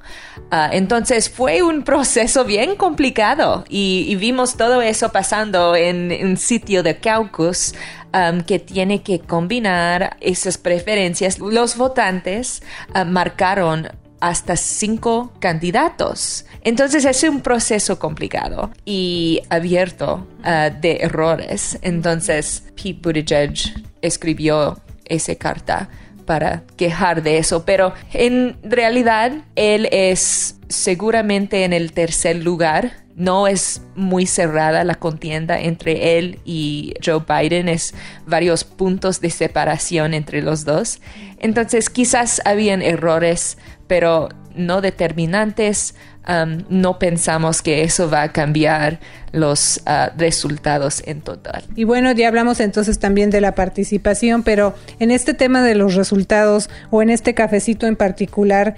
Uh, 0.51 0.69
entonces 0.71 1.31
fue 1.31 1.63
un 1.63 1.81
proceso 1.83 2.45
bien 2.45 2.75
complicado 2.75 3.65
y, 3.67 4.15
vimos 4.17 4.55
todo 4.55 4.83
eso 4.83 5.11
pasando 5.11 5.75
en 5.75 6.11
un 6.23 6.37
sitio 6.37 6.83
de 6.83 6.99
caucus 6.99 7.73
um, 8.13 8.41
que 8.41 8.59
tiene 8.59 9.01
que 9.01 9.19
combinar 9.19 10.15
esas 10.21 10.59
preferencias. 10.59 11.39
Los 11.39 11.75
votantes 11.75 12.61
uh, 12.93 13.05
marcaron 13.05 13.87
hasta 14.19 14.55
cinco 14.55 15.31
candidatos. 15.39 16.45
Entonces 16.63 17.05
es 17.05 17.23
un 17.23 17.41
proceso 17.41 17.99
complicado 17.99 18.71
y 18.85 19.41
abierto 19.49 20.27
uh, 20.39 20.79
de 20.79 20.97
errores. 21.01 21.79
Entonces 21.81 22.63
Pete 22.75 22.99
Buttigieg 23.01 23.53
escribió 24.01 24.77
esa 25.05 25.35
carta 25.35 25.89
para 26.25 26.63
quejar 26.77 27.23
de 27.23 27.39
eso, 27.39 27.65
pero 27.65 27.93
en 28.13 28.55
realidad 28.63 29.31
él 29.55 29.89
es 29.91 30.59
seguramente 30.67 31.63
en 31.63 31.73
el 31.73 31.91
tercer 31.91 32.35
lugar. 32.43 32.97
No 33.19 33.47
es 33.47 33.83
muy 33.95 34.25
cerrada 34.25 34.83
la 34.83 34.95
contienda 34.95 35.59
entre 35.59 36.17
él 36.17 36.39
y 36.45 36.93
Joe 37.05 37.21
Biden, 37.27 37.69
es 37.69 37.93
varios 38.25 38.63
puntos 38.63 39.21
de 39.21 39.29
separación 39.29 40.15
entre 40.15 40.41
los 40.41 40.65
dos. 40.65 41.01
Entonces 41.37 41.91
quizás 41.91 42.41
habían 42.45 42.81
errores 42.81 43.57
pero 43.89 44.29
no 44.55 44.81
determinantes. 44.81 45.95
Um, 46.27 46.63
no 46.69 46.99
pensamos 46.99 47.63
que 47.63 47.81
eso 47.83 48.09
va 48.09 48.21
a 48.21 48.31
cambiar 48.31 48.99
los 49.31 49.81
uh, 49.87 50.15
resultados 50.15 51.01
en 51.07 51.21
total. 51.21 51.63
Y 51.75 51.85
bueno, 51.85 52.11
ya 52.11 52.27
hablamos 52.27 52.59
entonces 52.59 52.99
también 52.99 53.31
de 53.31 53.41
la 53.41 53.55
participación, 53.55 54.43
pero 54.43 54.75
en 54.99 55.09
este 55.09 55.33
tema 55.33 55.63
de 55.63 55.73
los 55.73 55.95
resultados 55.95 56.69
o 56.91 57.01
en 57.01 57.09
este 57.09 57.33
cafecito 57.33 57.87
en 57.87 57.95
particular, 57.95 58.75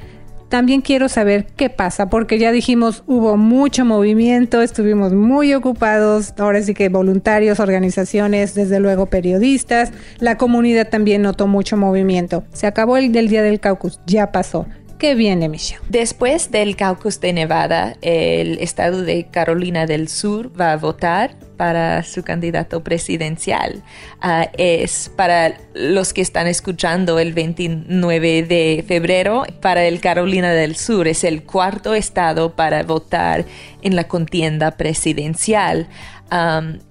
también 0.51 0.81
quiero 0.81 1.07
saber 1.07 1.47
qué 1.55 1.69
pasa, 1.69 2.09
porque 2.09 2.37
ya 2.37 2.51
dijimos, 2.51 3.03
hubo 3.07 3.37
mucho 3.37 3.85
movimiento, 3.85 4.61
estuvimos 4.61 5.13
muy 5.13 5.53
ocupados, 5.53 6.33
ahora 6.37 6.61
sí 6.61 6.73
que 6.73 6.89
voluntarios, 6.89 7.61
organizaciones, 7.61 8.53
desde 8.53 8.81
luego 8.81 9.05
periodistas, 9.05 9.93
la 10.19 10.37
comunidad 10.37 10.89
también 10.89 11.21
notó 11.21 11.47
mucho 11.47 11.77
movimiento. 11.77 12.43
Se 12.51 12.67
acabó 12.67 12.97
el 12.97 13.13
del 13.13 13.29
día 13.29 13.43
del 13.43 13.61
caucus, 13.61 14.01
ya 14.05 14.33
pasó. 14.33 14.67
¿Qué 15.01 15.15
viene, 15.15 15.49
Michelle? 15.49 15.81
Después 15.89 16.51
del 16.51 16.75
caucus 16.75 17.19
de 17.19 17.33
Nevada, 17.33 17.95
el 18.03 18.59
estado 18.59 19.01
de 19.01 19.25
Carolina 19.31 19.87
del 19.87 20.07
Sur 20.07 20.51
va 20.61 20.73
a 20.73 20.77
votar 20.77 21.33
para 21.57 22.03
su 22.03 22.21
candidato 22.21 22.83
presidencial. 22.83 23.81
Uh, 24.23 24.45
es 24.59 25.11
para 25.15 25.55
los 25.73 26.13
que 26.13 26.21
están 26.21 26.45
escuchando 26.45 27.17
el 27.17 27.33
29 27.33 28.43
de 28.43 28.85
febrero, 28.87 29.43
para 29.59 29.85
el 29.85 30.01
Carolina 30.01 30.51
del 30.51 30.75
Sur 30.75 31.07
es 31.07 31.23
el 31.23 31.45
cuarto 31.45 31.95
estado 31.95 32.55
para 32.55 32.83
votar 32.83 33.45
en 33.81 33.95
la 33.95 34.03
contienda 34.07 34.77
presidencial. 34.77 35.87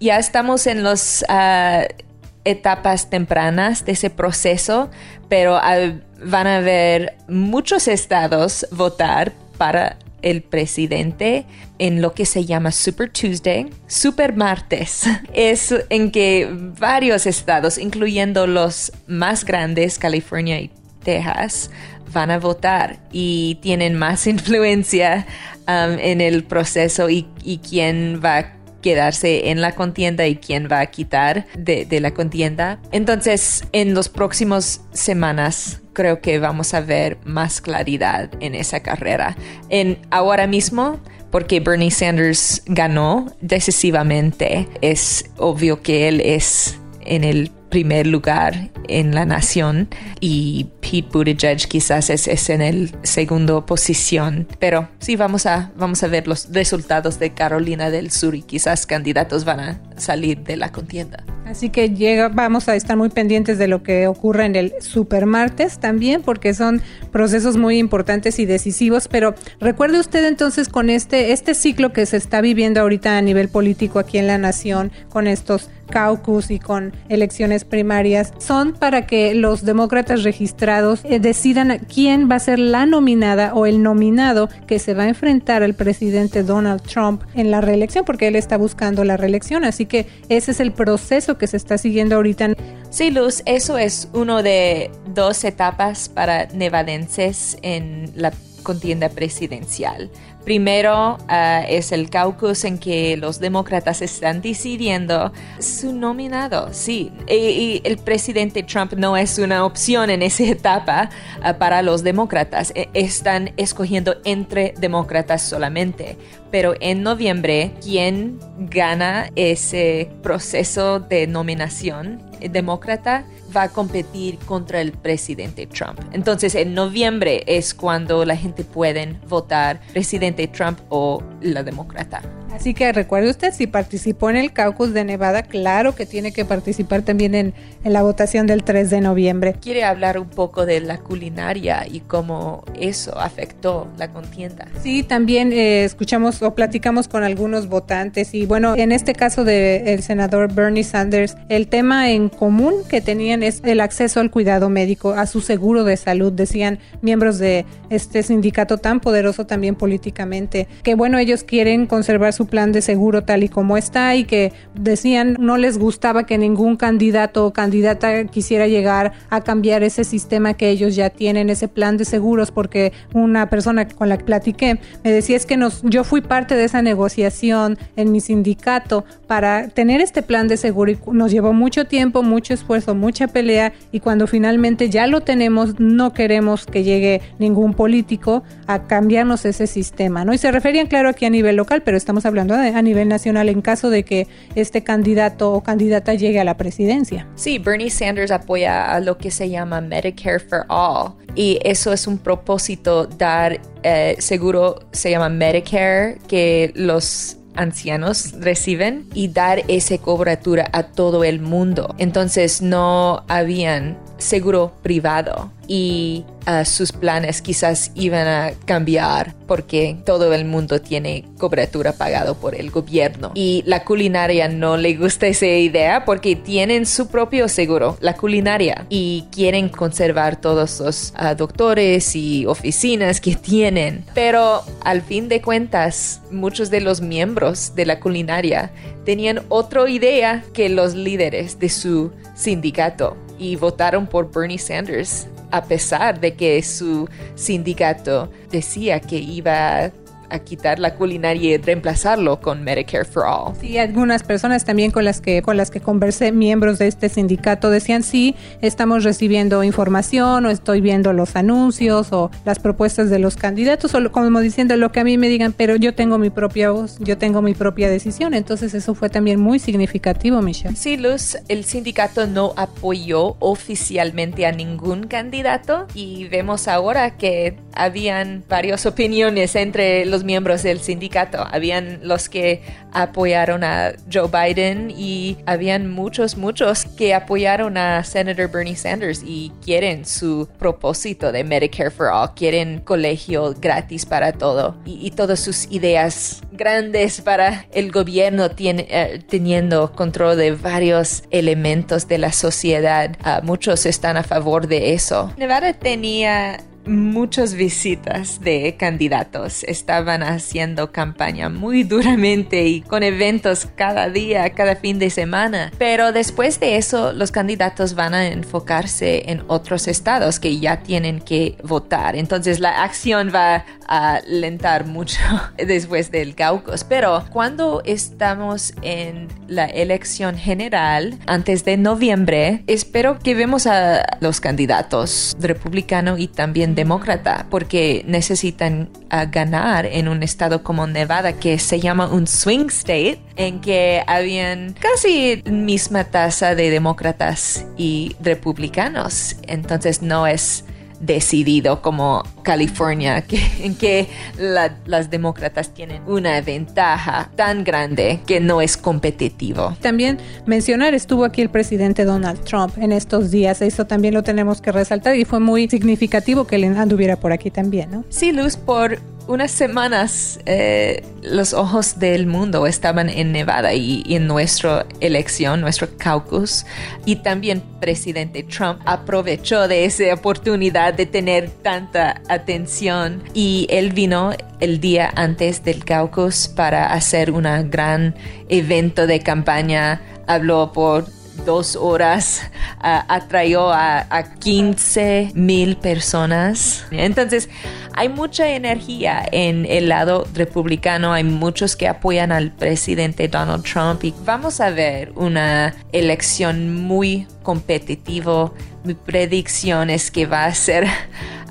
Ya 0.00 0.18
estamos 0.18 0.66
en 0.66 0.82
los... 0.82 1.24
Uh, 1.28 2.09
etapas 2.44 3.10
tempranas 3.10 3.84
de 3.84 3.92
ese 3.92 4.10
proceso, 4.10 4.90
pero 5.28 5.56
uh, 5.56 6.00
van 6.24 6.46
a 6.46 6.60
ver 6.60 7.16
muchos 7.28 7.88
estados 7.88 8.66
votar 8.70 9.32
para 9.58 9.98
el 10.22 10.42
presidente 10.42 11.46
en 11.78 12.02
lo 12.02 12.12
que 12.12 12.26
se 12.26 12.44
llama 12.44 12.72
Super 12.72 13.10
Tuesday, 13.10 13.70
Super 13.86 14.34
Martes. 14.34 15.04
Es 15.32 15.74
en 15.88 16.10
que 16.10 16.48
varios 16.78 17.26
estados, 17.26 17.78
incluyendo 17.78 18.46
los 18.46 18.92
más 19.06 19.44
grandes, 19.44 19.98
California 19.98 20.60
y 20.60 20.70
Texas, 21.02 21.70
van 22.12 22.30
a 22.30 22.38
votar 22.38 22.98
y 23.12 23.58
tienen 23.62 23.96
más 23.96 24.26
influencia 24.26 25.26
um, 25.60 25.98
en 25.98 26.20
el 26.20 26.44
proceso 26.44 27.08
y, 27.08 27.26
y 27.42 27.58
quién 27.58 28.20
va 28.22 28.38
a 28.38 28.59
quedarse 28.80 29.50
en 29.50 29.60
la 29.60 29.74
contienda 29.74 30.26
y 30.26 30.36
quién 30.36 30.68
va 30.70 30.80
a 30.80 30.86
quitar 30.86 31.46
de, 31.56 31.86
la 32.00 32.12
contienda. 32.12 32.80
Entonces, 32.92 33.64
en 33.72 33.94
las 33.94 34.08
próximas 34.08 34.82
semanas 34.92 35.80
creo 35.92 36.20
que 36.20 36.38
vamos 36.38 36.72
a 36.72 36.80
ver 36.80 37.18
más 37.24 37.60
claridad 37.60 38.30
en 38.40 38.54
esa 38.54 38.80
carrera. 38.80 39.36
En 39.68 39.98
ahora 40.10 40.46
mismo, 40.46 40.98
porque 41.30 41.60
Bernie 41.60 41.90
Sanders 41.90 42.62
ganó 42.66 43.26
decisivamente, 43.40 44.68
es 44.80 45.26
obvio 45.36 45.82
que 45.82 46.08
él 46.08 46.20
es 46.20 46.78
en 47.04 47.24
el 47.24 47.50
primer 47.70 48.06
lugar 48.06 48.70
en 48.88 49.14
la 49.14 49.24
nación 49.24 49.88
y 50.20 50.66
Pete 50.80 51.08
Buttigieg 51.10 51.68
quizás 51.68 52.10
es, 52.10 52.50
en 52.50 52.60
el 52.60 52.92
segundo 53.02 53.64
posición. 53.64 54.46
Pero 54.58 54.88
sí 54.98 55.16
vamos 55.16 55.46
a, 55.46 55.72
vamos 55.76 56.02
a 56.02 56.08
ver 56.08 56.28
los 56.28 56.52
resultados 56.52 57.18
de 57.18 57.32
Carolina 57.32 57.90
del 57.90 58.10
Sur 58.10 58.34
y 58.34 58.42
quizás 58.42 58.86
candidatos 58.86 59.44
van 59.44 59.60
a 59.60 59.80
salir 60.00 60.38
de 60.42 60.56
la 60.56 60.72
contienda. 60.72 61.24
Así 61.50 61.68
que 61.68 61.90
llega, 61.90 62.28
vamos 62.28 62.68
a 62.68 62.76
estar 62.76 62.96
muy 62.96 63.08
pendientes 63.08 63.58
de 63.58 63.66
lo 63.66 63.82
que 63.82 64.06
ocurra 64.06 64.46
en 64.46 64.54
el 64.54 64.72
Supermartes 64.80 65.80
también, 65.80 66.22
porque 66.22 66.54
son 66.54 66.80
procesos 67.10 67.56
muy 67.56 67.78
importantes 67.78 68.38
y 68.38 68.46
decisivos. 68.46 69.08
Pero 69.08 69.34
recuerde 69.58 69.98
usted 69.98 70.24
entonces 70.26 70.68
con 70.68 70.90
este, 70.90 71.32
este 71.32 71.54
ciclo 71.54 71.92
que 71.92 72.06
se 72.06 72.18
está 72.18 72.40
viviendo 72.40 72.80
ahorita 72.80 73.18
a 73.18 73.22
nivel 73.22 73.48
político 73.48 73.98
aquí 73.98 74.18
en 74.18 74.28
la 74.28 74.38
nación, 74.38 74.92
con 75.08 75.26
estos 75.26 75.70
caucus 75.90 76.52
y 76.52 76.60
con 76.60 76.92
elecciones 77.08 77.64
primarias, 77.64 78.32
son 78.38 78.72
para 78.72 79.06
que 79.06 79.34
los 79.34 79.64
demócratas 79.64 80.22
registrados 80.22 81.00
eh, 81.04 81.18
decidan 81.18 81.80
quién 81.92 82.30
va 82.30 82.36
a 82.36 82.38
ser 82.38 82.60
la 82.60 82.86
nominada 82.86 83.54
o 83.54 83.66
el 83.66 83.82
nominado 83.82 84.48
que 84.68 84.78
se 84.78 84.94
va 84.94 85.02
a 85.02 85.08
enfrentar 85.08 85.64
al 85.64 85.74
presidente 85.74 86.44
Donald 86.44 86.82
Trump 86.82 87.22
en 87.34 87.50
la 87.50 87.60
reelección, 87.60 88.04
porque 88.04 88.28
él 88.28 88.36
está 88.36 88.56
buscando 88.56 89.02
la 89.02 89.16
reelección. 89.16 89.64
Así 89.64 89.84
que 89.90 90.06
ese 90.30 90.52
es 90.52 90.60
el 90.60 90.72
proceso 90.72 91.36
que 91.36 91.46
se 91.46 91.58
está 91.58 91.76
siguiendo 91.76 92.16
ahorita. 92.16 92.54
Sí, 92.88 93.10
Luz, 93.10 93.42
eso 93.44 93.76
es 93.76 94.08
uno 94.14 94.42
de 94.42 94.90
dos 95.14 95.44
etapas 95.44 96.08
para 96.08 96.46
nevadenses 96.46 97.58
en 97.60 98.10
la 98.14 98.32
contienda 98.62 99.08
presidencial. 99.10 100.10
Primero 100.44 101.18
uh, 101.28 101.64
es 101.68 101.92
el 101.92 102.08
caucus 102.08 102.64
en 102.64 102.78
que 102.78 103.16
los 103.18 103.40
demócratas 103.40 104.00
están 104.00 104.40
decidiendo 104.40 105.32
su 105.58 105.92
nominado. 105.92 106.70
Sí, 106.72 107.12
y, 107.28 107.82
el 107.84 107.98
presidente 107.98 108.62
Trump 108.62 108.94
no 108.94 109.16
es 109.16 109.38
una 109.38 109.64
opción 109.64 110.08
en 110.08 110.22
esa 110.22 110.44
etapa 110.44 111.10
uh, 111.38 111.58
para 111.58 111.82
los 111.82 112.02
demócratas. 112.02 112.72
E 112.74 112.88
están 112.94 113.52
escogiendo 113.58 114.16
entre 114.24 114.74
demócratas 114.78 115.42
solamente. 115.42 116.16
Pero 116.50 116.74
en 116.80 117.02
noviembre, 117.02 117.72
quien 117.82 118.38
gana 118.58 119.30
ese 119.36 120.10
proceso 120.22 121.00
de 121.00 121.26
nominación 121.26 122.22
demócrata 122.40 123.24
va 123.54 123.62
a 123.64 123.68
competir 123.68 124.38
contra 124.38 124.80
el 124.80 124.92
presidente 124.92 125.66
Trump. 125.66 126.00
Entonces, 126.12 126.54
en 126.54 126.74
noviembre 126.74 127.44
es 127.46 127.74
cuando 127.74 128.24
la 128.24 128.36
gente 128.36 128.64
puede 128.64 129.16
votar 129.28 129.80
presidente 129.92 130.48
Trump 130.48 130.80
o 130.88 131.22
la 131.40 131.62
demócrata. 131.62 132.22
Así 132.60 132.74
que 132.74 132.92
recuerde 132.92 133.30
usted, 133.30 133.54
si 133.54 133.66
participó 133.66 134.28
en 134.28 134.36
el 134.36 134.52
caucus 134.52 134.92
de 134.92 135.02
Nevada, 135.02 135.44
claro 135.44 135.94
que 135.94 136.04
tiene 136.04 136.30
que 136.30 136.44
participar 136.44 137.00
también 137.00 137.34
en, 137.34 137.54
la 137.84 138.02
votación 138.02 138.46
del 138.46 138.64
3 138.64 138.90
de 138.90 139.00
noviembre. 139.00 139.54
¿Quiere 139.58 139.82
hablar 139.82 140.18
un 140.18 140.28
poco 140.28 140.66
de 140.66 140.80
la 140.80 140.98
culinaria 140.98 141.86
y 141.90 142.00
cómo 142.00 142.62
eso 142.78 143.18
afectó 143.18 143.88
la 143.96 144.12
contienda? 144.12 144.68
Sí, 144.82 145.02
también 145.02 145.54
eh, 145.54 145.84
escuchamos 145.84 146.42
o 146.42 146.54
platicamos 146.54 147.08
con 147.08 147.24
algunos 147.24 147.66
votantes 147.66 148.34
y 148.34 148.44
bueno, 148.44 148.74
en 148.76 148.92
este 148.92 149.14
caso 149.14 149.44
del 149.44 150.02
senador 150.02 150.52
Bernie 150.52 150.84
Sanders, 150.84 151.38
el 151.48 151.66
tema 151.66 152.10
en 152.10 152.28
común 152.28 152.74
que 152.90 153.00
tenían 153.00 153.42
es 153.42 153.62
el 153.64 153.80
acceso 153.80 154.20
al 154.20 154.30
cuidado 154.30 154.68
médico, 154.68 155.14
a 155.14 155.24
su 155.24 155.40
seguro 155.40 155.84
de 155.84 155.96
salud, 155.96 156.30
decían 156.30 156.78
miembros 157.00 157.38
de 157.38 157.64
este 157.88 158.22
sindicato 158.22 158.76
tan 158.76 159.00
poderoso 159.00 159.46
también 159.46 159.76
políticamente, 159.76 160.68
que 160.82 160.94
bueno, 160.94 161.16
ellos 161.16 161.42
quieren 161.42 161.86
conservar 161.86 162.34
su 162.34 162.49
plan 162.50 162.72
de 162.72 162.82
seguro 162.82 163.22
tal 163.22 163.42
y 163.44 163.48
como 163.48 163.76
está 163.76 164.14
y 164.16 164.24
que 164.24 164.52
decían 164.74 165.36
no 165.40 165.56
les 165.56 165.78
gustaba 165.78 166.26
que 166.26 166.36
ningún 166.36 166.76
candidato 166.76 167.46
o 167.46 167.52
candidata 167.52 168.24
quisiera 168.24 168.66
llegar 168.66 169.12
a 169.30 169.40
cambiar 169.40 169.82
ese 169.82 170.04
sistema 170.04 170.54
que 170.54 170.68
ellos 170.68 170.96
ya 170.96 171.10
tienen, 171.10 171.48
ese 171.48 171.68
plan 171.68 171.96
de 171.96 172.04
seguros, 172.04 172.50
porque 172.50 172.92
una 173.14 173.48
persona 173.48 173.88
con 173.88 174.08
la 174.08 174.18
que 174.18 174.24
platiqué 174.24 174.80
me 175.04 175.12
decía 175.12 175.36
es 175.36 175.46
que 175.46 175.56
nos, 175.56 175.82
yo 175.82 176.04
fui 176.04 176.20
parte 176.20 176.56
de 176.56 176.64
esa 176.64 176.82
negociación 176.82 177.78
en 177.96 178.12
mi 178.12 178.20
sindicato 178.20 179.04
para 179.26 179.68
tener 179.68 180.00
este 180.00 180.22
plan 180.22 180.48
de 180.48 180.56
seguro 180.56 180.90
y 180.90 180.98
nos 181.12 181.30
llevó 181.30 181.52
mucho 181.52 181.84
tiempo, 181.86 182.22
mucho 182.22 182.54
esfuerzo, 182.54 182.94
mucha 182.94 183.28
pelea 183.28 183.72
y 183.92 184.00
cuando 184.00 184.26
finalmente 184.26 184.90
ya 184.90 185.06
lo 185.06 185.20
tenemos 185.20 185.78
no 185.78 186.12
queremos 186.12 186.66
que 186.66 186.82
llegue 186.82 187.20
ningún 187.38 187.74
político 187.74 188.42
a 188.66 188.86
cambiarnos 188.86 189.44
ese 189.44 189.66
sistema, 189.66 190.24
¿no? 190.24 190.32
Y 190.34 190.38
se 190.38 190.50
referían 190.50 190.86
claro 190.86 191.08
aquí 191.08 191.24
a 191.26 191.30
nivel 191.30 191.56
local, 191.56 191.82
pero 191.84 191.96
estamos 191.96 192.26
hablando 192.26 192.29
a 192.38 192.82
nivel 192.82 193.08
nacional 193.08 193.48
en 193.48 193.62
caso 193.62 193.90
de 193.90 194.04
que 194.04 194.26
este 194.54 194.82
candidato 194.82 195.52
o 195.52 195.62
candidata 195.62 196.14
llegue 196.14 196.40
a 196.40 196.44
la 196.44 196.56
presidencia. 196.56 197.26
Sí, 197.34 197.58
Bernie 197.58 197.90
Sanders 197.90 198.30
apoya 198.30 198.98
lo 199.00 199.18
que 199.18 199.30
se 199.30 199.48
llama 199.48 199.80
Medicare 199.80 200.38
for 200.40 200.64
All 200.68 201.14
y 201.34 201.58
eso 201.62 201.92
es 201.92 202.06
un 202.06 202.18
propósito 202.18 203.06
dar 203.06 203.60
eh, 203.82 204.16
seguro, 204.18 204.80
se 204.92 205.10
llama 205.10 205.28
Medicare, 205.28 206.18
que 206.28 206.72
los 206.74 207.36
ancianos 207.54 208.32
reciben 208.40 209.06
y 209.14 209.28
dar 209.28 209.62
esa 209.68 209.98
cobertura 209.98 210.68
a 210.72 210.84
todo 210.84 211.24
el 211.24 211.40
mundo. 211.40 211.94
Entonces 211.98 212.62
no 212.62 213.24
habían 213.28 213.98
seguro 214.20 214.72
privado 214.82 215.50
y 215.66 216.24
uh, 216.48 216.64
sus 216.64 216.90
planes 216.90 217.42
quizás 217.42 217.92
iban 217.94 218.26
a 218.26 218.52
cambiar 218.64 219.34
porque 219.46 219.96
todo 220.04 220.32
el 220.34 220.44
mundo 220.44 220.80
tiene 220.80 221.24
cobertura 221.38 221.92
pagado 221.92 222.34
por 222.34 222.54
el 222.56 222.70
gobierno 222.70 223.30
y 223.34 223.62
la 223.66 223.84
culinaria 223.84 224.48
no 224.48 224.76
le 224.76 224.94
gusta 224.94 225.28
esa 225.28 225.46
idea 225.46 226.04
porque 226.04 226.34
tienen 226.34 226.86
su 226.86 227.06
propio 227.08 227.48
seguro, 227.48 227.96
la 228.00 228.16
culinaria, 228.16 228.86
y 228.88 229.26
quieren 229.30 229.68
conservar 229.68 230.40
todos 230.40 230.80
los 230.80 231.12
uh, 231.20 231.36
doctores 231.36 232.16
y 232.16 232.46
oficinas 232.46 233.20
que 233.20 233.36
tienen. 233.36 234.04
Pero 234.14 234.62
al 234.82 235.02
fin 235.02 235.28
de 235.28 235.40
cuentas, 235.40 236.20
muchos 236.30 236.70
de 236.70 236.80
los 236.80 237.00
miembros 237.00 237.74
de 237.74 237.86
la 237.86 238.00
culinaria 238.00 238.70
tenían 239.04 239.42
otra 239.48 239.88
idea 239.88 240.44
que 240.52 240.68
los 240.68 240.94
líderes 240.94 241.58
de 241.58 241.68
su 241.68 242.12
sindicato 242.34 243.16
y 243.40 243.56
votaron 243.56 244.06
por 244.06 244.30
Bernie 244.30 244.58
Sanders 244.58 245.26
a 245.50 245.64
pesar 245.64 246.20
de 246.20 246.34
que 246.34 246.62
su 246.62 247.08
sindicato 247.34 248.30
decía 248.50 249.00
que 249.00 249.16
iba 249.16 249.90
a 250.30 250.38
quitar 250.40 250.78
la 250.78 250.94
culinaria 250.94 251.54
y 251.54 251.56
reemplazarlo 251.56 252.40
con 252.40 252.62
Medicare 252.62 253.04
for 253.04 253.24
All. 253.24 253.54
Sí, 253.60 253.78
algunas 253.78 254.22
personas 254.22 254.64
también 254.64 254.90
con 254.90 255.04
las 255.04 255.20
que 255.20 255.42
con 255.42 255.56
las 255.56 255.70
que 255.70 255.80
conversé, 255.80 256.32
miembros 256.32 256.78
de 256.78 256.88
este 256.88 257.08
sindicato, 257.08 257.70
decían 257.70 258.02
sí, 258.02 258.34
estamos 258.60 259.04
recibiendo 259.04 259.62
información 259.64 260.46
o 260.46 260.50
estoy 260.50 260.80
viendo 260.80 261.12
los 261.12 261.36
anuncios 261.36 262.12
o 262.12 262.30
las 262.44 262.58
propuestas 262.58 263.10
de 263.10 263.18
los 263.18 263.36
candidatos 263.36 263.94
o 263.94 264.10
como 264.10 264.40
diciendo 264.40 264.76
lo 264.76 264.92
que 264.92 265.00
a 265.00 265.04
mí 265.04 265.18
me 265.18 265.28
digan, 265.28 265.52
pero 265.52 265.76
yo 265.76 265.94
tengo 265.94 266.18
mi 266.18 266.30
propia 266.30 266.70
voz, 266.70 266.98
yo 267.00 267.18
tengo 267.18 267.42
mi 267.42 267.54
propia 267.54 267.88
decisión. 267.88 268.34
Entonces 268.34 268.74
eso 268.74 268.94
fue 268.94 269.10
también 269.10 269.40
muy 269.40 269.58
significativo, 269.58 270.40
Michelle. 270.42 270.76
Sí, 270.76 270.96
Luz, 270.96 271.36
el 271.48 271.64
sindicato 271.64 272.26
no 272.26 272.52
apoyó 272.56 273.36
oficialmente 273.38 274.46
a 274.46 274.52
ningún 274.52 275.06
candidato 275.06 275.86
y 275.94 276.28
vemos 276.28 276.68
ahora 276.68 277.16
que 277.16 277.56
habían 277.74 278.44
varias 278.48 278.86
opiniones 278.86 279.56
entre 279.56 280.04
los 280.06 280.19
miembros 280.24 280.62
del 280.62 280.80
sindicato. 280.80 281.46
Habían 281.50 282.00
los 282.02 282.28
que 282.28 282.62
apoyaron 282.92 283.64
a 283.64 283.92
Joe 284.12 284.28
Biden 284.28 284.92
y 284.96 285.38
habían 285.46 285.90
muchos, 285.90 286.36
muchos 286.36 286.84
que 286.84 287.14
apoyaron 287.14 287.76
a 287.76 288.04
Senator 288.04 288.50
Bernie 288.50 288.76
Sanders 288.76 289.22
y 289.24 289.52
quieren 289.64 290.04
su 290.04 290.48
propósito 290.58 291.32
de 291.32 291.44
Medicare 291.44 291.90
for 291.90 292.08
All, 292.08 292.34
quieren 292.34 292.80
colegio 292.80 293.54
gratis 293.60 294.06
para 294.06 294.32
todo 294.32 294.76
y, 294.84 295.10
todas 295.10 295.40
sus 295.40 295.70
ideas 295.70 296.40
grandes 296.52 297.20
para 297.20 297.66
el 297.72 297.90
gobierno 297.90 298.50
tiene, 298.50 298.86
eh, 298.88 299.20
teniendo 299.28 299.92
control 299.92 300.36
de 300.36 300.52
varios 300.52 301.24
elementos 301.30 302.08
de 302.08 302.18
la 302.18 302.32
sociedad. 302.32 303.16
Ah, 303.22 303.40
muchos 303.42 303.86
están 303.86 304.16
a 304.16 304.22
favor 304.22 304.66
de 304.66 304.92
eso. 304.92 305.32
Nevada 305.36 305.72
tenía 305.72 306.58
muchas 306.90 307.54
visitas 307.54 308.40
de 308.40 308.76
candidatos. 308.76 309.64
Estaban 309.64 310.22
haciendo 310.22 310.92
campaña 310.92 311.48
muy 311.48 311.84
duramente 311.84 312.66
y 312.66 312.82
con 312.82 313.02
eventos 313.02 313.66
cada 313.76 314.08
día, 314.10 314.50
cada 314.50 314.76
fin 314.76 314.98
de 314.98 315.10
semana. 315.10 315.72
Pero 315.78 316.12
después 316.12 316.60
de 316.60 316.76
eso, 316.76 317.12
los 317.12 317.30
candidatos 317.30 317.94
van 317.94 318.14
a 318.14 318.26
enfocarse 318.26 319.30
en 319.30 319.42
otros 319.46 319.88
estados 319.88 320.40
que 320.40 320.58
ya 320.58 320.82
tienen 320.82 321.20
que 321.20 321.56
votar. 321.62 322.16
Entonces 322.16 322.60
la 322.60 322.82
acción 322.82 323.30
va 323.34 323.64
a 323.86 324.20
lentar 324.26 324.86
mucho 324.86 325.20
después 325.56 326.10
del 326.10 326.34
caucus. 326.34 326.84
Pero 326.84 327.24
cuando 327.30 327.82
estamos 327.84 328.74
en 328.82 329.28
la 329.48 329.66
elección 329.66 330.36
general, 330.36 331.18
antes 331.26 331.64
de 331.64 331.76
noviembre, 331.76 332.62
espero 332.66 333.18
que 333.18 333.34
vemos 333.34 333.66
a 333.66 334.02
los 334.20 334.40
candidatos 334.40 335.36
republicano 335.40 336.18
y 336.18 336.28
también 336.28 336.74
demócrata 336.80 337.46
porque 337.50 338.02
necesitan 338.06 338.88
ah, 339.10 339.26
ganar 339.26 339.84
en 339.84 340.08
un 340.08 340.22
estado 340.22 340.62
como 340.62 340.86
Nevada 340.86 341.34
que 341.34 341.58
se 341.58 341.78
llama 341.78 342.08
un 342.08 342.26
swing 342.26 342.68
state 342.68 343.20
en 343.36 343.60
que 343.60 344.02
habían 344.06 344.72
casi 344.72 345.42
misma 345.44 346.04
tasa 346.04 346.54
de 346.54 346.70
demócratas 346.70 347.66
y 347.76 348.16
republicanos. 348.22 349.36
Entonces 349.46 350.00
no 350.00 350.26
es 350.26 350.64
decidido 351.00 351.82
como 351.82 352.22
California, 352.42 353.24
en 353.60 353.74
que 353.74 354.08
las 354.36 355.10
demócratas 355.10 355.70
tienen 355.70 356.02
una 356.06 356.40
ventaja 356.40 357.30
tan 357.36 357.64
grande 357.64 358.20
que 358.26 358.40
no 358.40 358.60
es 358.60 358.76
competitivo. 358.76 359.76
También 359.80 360.18
mencionar, 360.46 360.94
estuvo 360.94 361.24
aquí 361.24 361.40
el 361.40 361.50
presidente 361.50 362.04
Donald 362.04 362.44
Trump 362.44 362.76
en 362.78 362.92
estos 362.92 363.30
días, 363.30 363.62
eso 363.62 363.86
también 363.86 364.14
lo 364.14 364.22
tenemos 364.22 364.60
que 364.60 364.72
resaltar 364.72 365.16
y 365.16 365.24
fue 365.24 365.40
muy 365.40 365.68
significativo 365.68 366.46
que 366.46 366.56
él 366.56 366.64
anduviera 366.64 367.16
por 367.16 367.32
aquí 367.32 367.50
también, 367.50 367.90
¿no? 367.90 368.04
Sí, 368.10 368.32
Luz, 368.32 368.56
por 368.56 368.98
unas 369.30 369.52
semanas 369.52 370.40
eh, 370.44 371.04
los 371.22 371.54
ojos 371.54 372.00
del 372.00 372.26
mundo 372.26 372.66
estaban 372.66 373.08
en 373.08 373.30
Nevada 373.30 373.72
y, 373.72 374.02
en 374.08 374.26
nuestra 374.26 374.86
elección, 374.98 375.60
nuestro 375.60 375.88
caucus, 375.96 376.66
y 377.06 377.16
también 377.16 377.62
presidente 377.80 378.42
Trump 378.42 378.80
aprovechó 378.86 379.68
de 379.68 379.84
esa 379.84 380.12
oportunidad 380.12 380.94
de 380.94 381.06
tener 381.06 381.48
tanta 381.48 382.20
atención. 382.28 383.22
Y 383.32 383.68
él 383.70 383.92
vino 383.92 384.32
el 384.58 384.80
día 384.80 385.12
antes 385.14 385.62
del 385.62 385.84
caucus 385.84 386.48
para 386.48 386.92
hacer 386.92 387.30
un 387.30 387.44
gran 387.70 388.16
evento 388.48 389.06
de 389.06 389.20
campaña, 389.20 390.02
habló 390.26 390.72
por 390.72 391.06
dos 391.46 391.76
horas 391.76 392.42
uh, 392.80 393.04
atrayó 393.08 393.70
a, 393.72 394.06
a 394.10 394.34
15 394.34 395.32
mil 395.34 395.76
personas. 395.76 396.84
Entonces, 396.90 397.48
hay 397.94 398.08
mucha 398.08 398.48
energía 398.48 399.22
en 399.30 399.66
el 399.66 399.88
lado 399.88 400.26
republicano, 400.34 401.12
hay 401.12 401.24
muchos 401.24 401.76
que 401.76 401.88
apoyan 401.88 402.32
al 402.32 402.52
presidente 402.52 403.28
Donald 403.28 403.64
Trump 403.64 404.04
y 404.04 404.14
vamos 404.24 404.60
a 404.60 404.70
ver 404.70 405.12
una 405.16 405.74
elección 405.92 406.74
muy 406.74 407.26
competitiva. 407.42 408.52
Mi 408.84 408.94
predicción 408.94 409.90
es 409.90 410.10
que 410.10 410.26
va 410.26 410.46
a 410.46 410.54
ser 410.54 410.86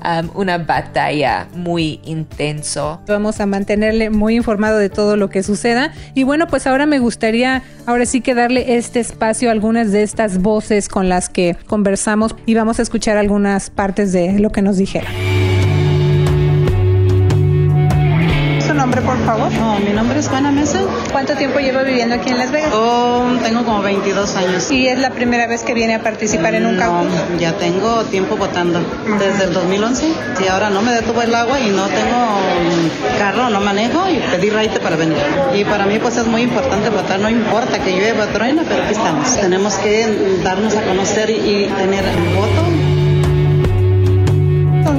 um, 0.04 0.30
una 0.34 0.58
batalla 0.58 1.46
muy 1.54 2.00
intenso. 2.04 3.00
Vamos 3.06 3.40
a 3.40 3.46
mantenerle 3.46 4.10
muy 4.10 4.34
informado 4.34 4.78
de 4.78 4.88
todo 4.88 5.16
lo 5.16 5.30
que 5.30 5.42
suceda. 5.42 5.92
Y 6.14 6.24
bueno, 6.24 6.46
pues 6.48 6.66
ahora 6.66 6.86
me 6.86 6.98
gustaría, 6.98 7.62
ahora 7.86 8.06
sí 8.06 8.20
que 8.20 8.34
darle 8.34 8.76
este 8.76 9.00
espacio 9.00 9.48
a 9.48 9.52
algunas 9.52 9.92
de 9.92 10.02
estas 10.02 10.38
voces 10.38 10.88
con 10.88 11.08
las 11.08 11.28
que 11.28 11.56
conversamos 11.66 12.34
y 12.46 12.54
vamos 12.54 12.78
a 12.78 12.82
escuchar 12.82 13.16
algunas 13.16 13.70
partes 13.70 14.12
de 14.12 14.38
lo 14.38 14.50
que 14.50 14.62
nos 14.62 14.76
dijeron. 14.76 15.29
Nombre, 18.80 19.02
por 19.02 19.18
favor? 19.26 19.52
Oh, 19.62 19.78
mi 19.78 19.92
nombre 19.92 20.18
es 20.18 20.28
Juana 20.28 20.50
Mesa. 20.50 20.80
¿Cuánto 21.12 21.34
tiempo 21.34 21.58
lleva 21.58 21.82
viviendo 21.82 22.14
aquí 22.14 22.30
en 22.30 22.38
Las 22.38 22.50
Vegas? 22.50 22.72
Oh, 22.72 23.26
tengo 23.42 23.62
como 23.62 23.82
22 23.82 24.36
años. 24.36 24.70
¿Y 24.70 24.88
es 24.88 24.98
la 24.98 25.10
primera 25.10 25.46
vez 25.46 25.64
que 25.64 25.74
viene 25.74 25.96
a 25.96 26.02
participar 26.02 26.54
en 26.54 26.64
un 26.64 26.78
no, 26.78 27.04
ya 27.38 27.52
tengo 27.52 28.04
tiempo 28.04 28.36
votando. 28.36 28.80
Desde 29.18 29.44
el 29.44 29.52
2011. 29.52 30.06
Y 30.42 30.48
ahora 30.48 30.70
no 30.70 30.80
me 30.80 30.92
detuvo 30.92 31.20
el 31.20 31.34
agua 31.34 31.60
y 31.60 31.68
no 31.68 31.86
tengo 31.88 32.38
carro, 33.18 33.50
no 33.50 33.60
manejo 33.60 34.08
y 34.08 34.16
pedí 34.34 34.48
raite 34.48 34.80
para 34.80 34.96
venir. 34.96 35.18
Y 35.54 35.62
para 35.64 35.84
mí 35.84 35.98
pues 35.98 36.16
es 36.16 36.26
muy 36.26 36.40
importante 36.40 36.88
votar. 36.88 37.20
No 37.20 37.28
importa 37.28 37.80
que 37.80 37.94
llueva, 37.94 38.28
truena, 38.28 38.62
pero 38.66 38.82
aquí 38.82 38.92
estamos. 38.92 39.36
Tenemos 39.36 39.74
que 39.74 40.40
darnos 40.42 40.74
a 40.74 40.80
conocer 40.84 41.28
y, 41.28 41.34
y 41.34 41.72
tener 41.76 42.04
voto 42.34 42.89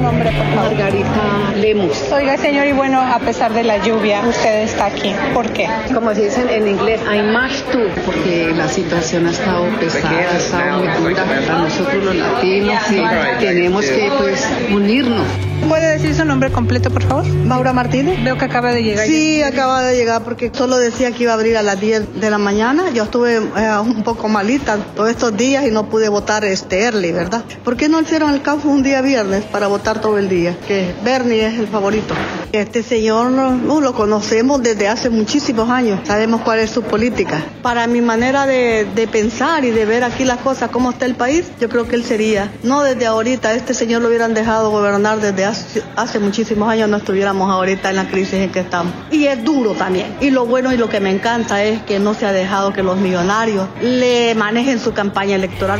nombre, 0.02 0.32
por 0.32 0.46
favor? 0.56 0.72
Margarita 0.72 1.54
Lemus. 1.58 2.12
Oiga, 2.12 2.38
señor, 2.38 2.68
y 2.68 2.72
bueno, 2.72 3.00
a 3.02 3.20
pesar 3.20 3.54
de 3.54 3.64
la 3.64 3.78
lluvia, 3.78 4.22
usted 4.28 4.64
está 4.64 4.86
aquí. 4.88 5.14
¿Por 5.34 5.52
qué? 5.52 5.68
Como 5.94 6.14
se 6.14 6.26
dice 6.26 6.46
en 6.56 6.68
inglés, 6.68 7.02
hay 7.08 7.22
más 7.22 7.64
tú, 7.72 7.80
porque 8.06 8.52
la 8.56 8.68
situación 8.68 9.28
ha 9.28 9.32
estado 9.32 9.66
pesada, 9.80 10.18
ha 10.18 10.38
estado 10.38 10.80
muy 10.80 11.10
dura 11.10 11.24
para 11.24 11.60
nosotros 11.60 12.04
los 12.04 12.16
latinos 12.16 12.82
y 12.92 13.40
tenemos 13.40 13.86
que 13.86 14.12
pues 14.18 14.48
unirnos. 14.74 15.51
¿Puede 15.68 15.98
decir 15.98 16.16
su 16.16 16.26
nombre 16.26 16.52
completo, 16.52 16.90
por 16.90 17.04
favor? 17.04 17.28
Maura 17.28 17.74
Martínez. 17.74 18.24
Veo 18.24 18.38
que 18.38 18.46
acaba 18.46 18.72
de 18.72 18.84
llegar. 18.84 19.08
Sí, 19.08 19.42
acaba 19.42 19.82
de 19.84 19.96
llegar 19.96 20.24
porque 20.24 20.52
solo 20.54 20.78
decía 20.78 21.12
que 21.12 21.24
iba 21.24 21.32
a 21.32 21.36
abrir 21.36 21.58
a 21.58 21.62
las 21.62 21.80
10 21.80 22.20
de 22.20 22.30
la 22.30 22.38
mañana. 22.38 22.90
Yo 22.92 23.04
estuve 23.04 23.36
eh, 23.38 23.80
un 23.80 24.04
poco 24.04 24.28
malita 24.28 24.78
todos 24.96 25.10
estos 25.10 25.36
días 25.36 25.66
y 25.66 25.72
no 25.72 25.90
pude 25.90 26.10
votar 26.10 26.44
este 26.46 26.84
early, 26.84 27.12
¿verdad? 27.12 27.44
¿Por 27.64 27.78
qué 27.78 27.90
no 27.90 28.02
hicieron 28.02 28.34
el 28.34 28.42
campo 28.42 28.70
un 28.70 28.84
día 28.84 29.02
viernes 29.02 29.44
para 29.44 29.68
votar 29.68 30.02
todo 30.02 30.18
el 30.18 30.30
día? 30.30 30.58
Que 30.68 30.94
Bernie 31.04 31.46
es 31.46 31.60
el 31.60 31.68
favorito. 31.68 32.14
Este 32.52 32.84
señor 32.84 33.32
lo 33.32 33.94
conocemos 33.94 34.62
desde 34.62 34.90
hace 34.90 35.10
muchísimos 35.10 35.70
años. 35.70 36.02
Sabemos 36.04 36.42
cuál 36.42 36.60
es 36.60 36.70
su 36.72 36.84
política. 36.84 37.42
Para 37.62 37.88
mi 37.88 38.02
manera 38.02 38.46
de, 38.46 38.86
de 38.94 39.08
pensar 39.08 39.64
y 39.64 39.72
de 39.72 39.86
ver 39.86 40.04
aquí 40.04 40.26
las 40.26 40.40
cosas, 40.40 40.70
cómo 40.70 40.92
está 40.92 41.06
el 41.06 41.16
país, 41.16 41.46
yo 41.62 41.70
creo 41.70 41.88
que 41.88 41.96
él 41.96 42.04
sería. 42.04 42.52
No 42.64 42.82
desde 42.84 43.06
ahorita, 43.06 43.54
este 43.54 43.74
señor 43.74 44.02
lo 44.02 44.10
hubieran 44.10 44.34
dejado 44.34 44.70
gobernar 44.70 45.22
desde 45.22 45.46
hace, 45.46 46.20
muchísimos 46.20 46.70
años 46.70 46.90
no 46.90 46.98
estuviéramos 46.98 47.50
ahorita 47.50 47.90
en 47.90 47.96
la 47.96 48.10
crisis 48.10 48.34
en 48.34 48.52
que 48.52 48.60
estamos. 48.60 48.94
Y 49.12 49.28
es 49.28 49.42
duro 49.46 49.74
también. 49.74 50.18
Y 50.20 50.30
lo 50.30 50.46
bueno 50.46 50.74
y 50.74 50.78
lo 50.78 50.90
que 50.90 51.00
me 51.00 51.10
encanta 51.10 51.64
es 51.64 51.82
que 51.84 52.00
no 52.00 52.14
se 52.14 52.26
ha 52.26 52.34
dejado 52.34 52.74
que 52.74 52.84
los 52.84 52.98
millonarios 52.98 53.70
le 53.82 54.36
manejen 54.36 54.78
su 54.80 54.92
campaña 54.92 55.36
electoral. 55.36 55.80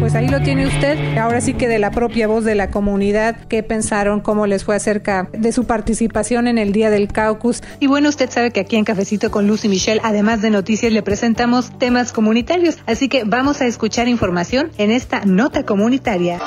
Pues 0.00 0.14
ahí 0.14 0.28
lo 0.28 0.40
tiene 0.40 0.66
usted. 0.66 1.18
Ahora 1.18 1.40
sí 1.40 1.54
que 1.54 1.66
de 1.66 1.78
la 1.78 1.90
propia 1.90 2.28
voz 2.28 2.44
de 2.44 2.54
la 2.54 2.70
comunidad, 2.70 3.36
qué 3.48 3.62
pensaron, 3.62 4.20
cómo 4.20 4.46
les 4.46 4.64
fue 4.64 4.76
acerca 4.76 5.28
de 5.32 5.50
su 5.50 5.64
participación 5.64 6.46
en 6.46 6.56
el 6.56 6.72
día 6.72 6.88
del 6.90 7.08
caucus. 7.08 7.62
Y 7.80 7.88
bueno, 7.88 8.08
usted 8.08 8.30
sabe 8.30 8.52
que 8.52 8.60
aquí 8.60 8.76
en 8.76 8.84
Cafecito 8.84 9.30
con 9.30 9.46
Lucy 9.46 9.68
Michelle, 9.68 10.00
además 10.04 10.40
de 10.40 10.50
noticias, 10.50 10.92
le 10.92 11.02
presentamos 11.02 11.76
temas 11.78 12.12
comunitarios. 12.12 12.78
Así 12.86 13.08
que 13.08 13.24
vamos 13.24 13.60
a 13.60 13.66
escuchar 13.66 14.08
información 14.08 14.70
en 14.78 14.92
esta 14.92 15.24
nota 15.24 15.64
comunitaria. 15.64 16.38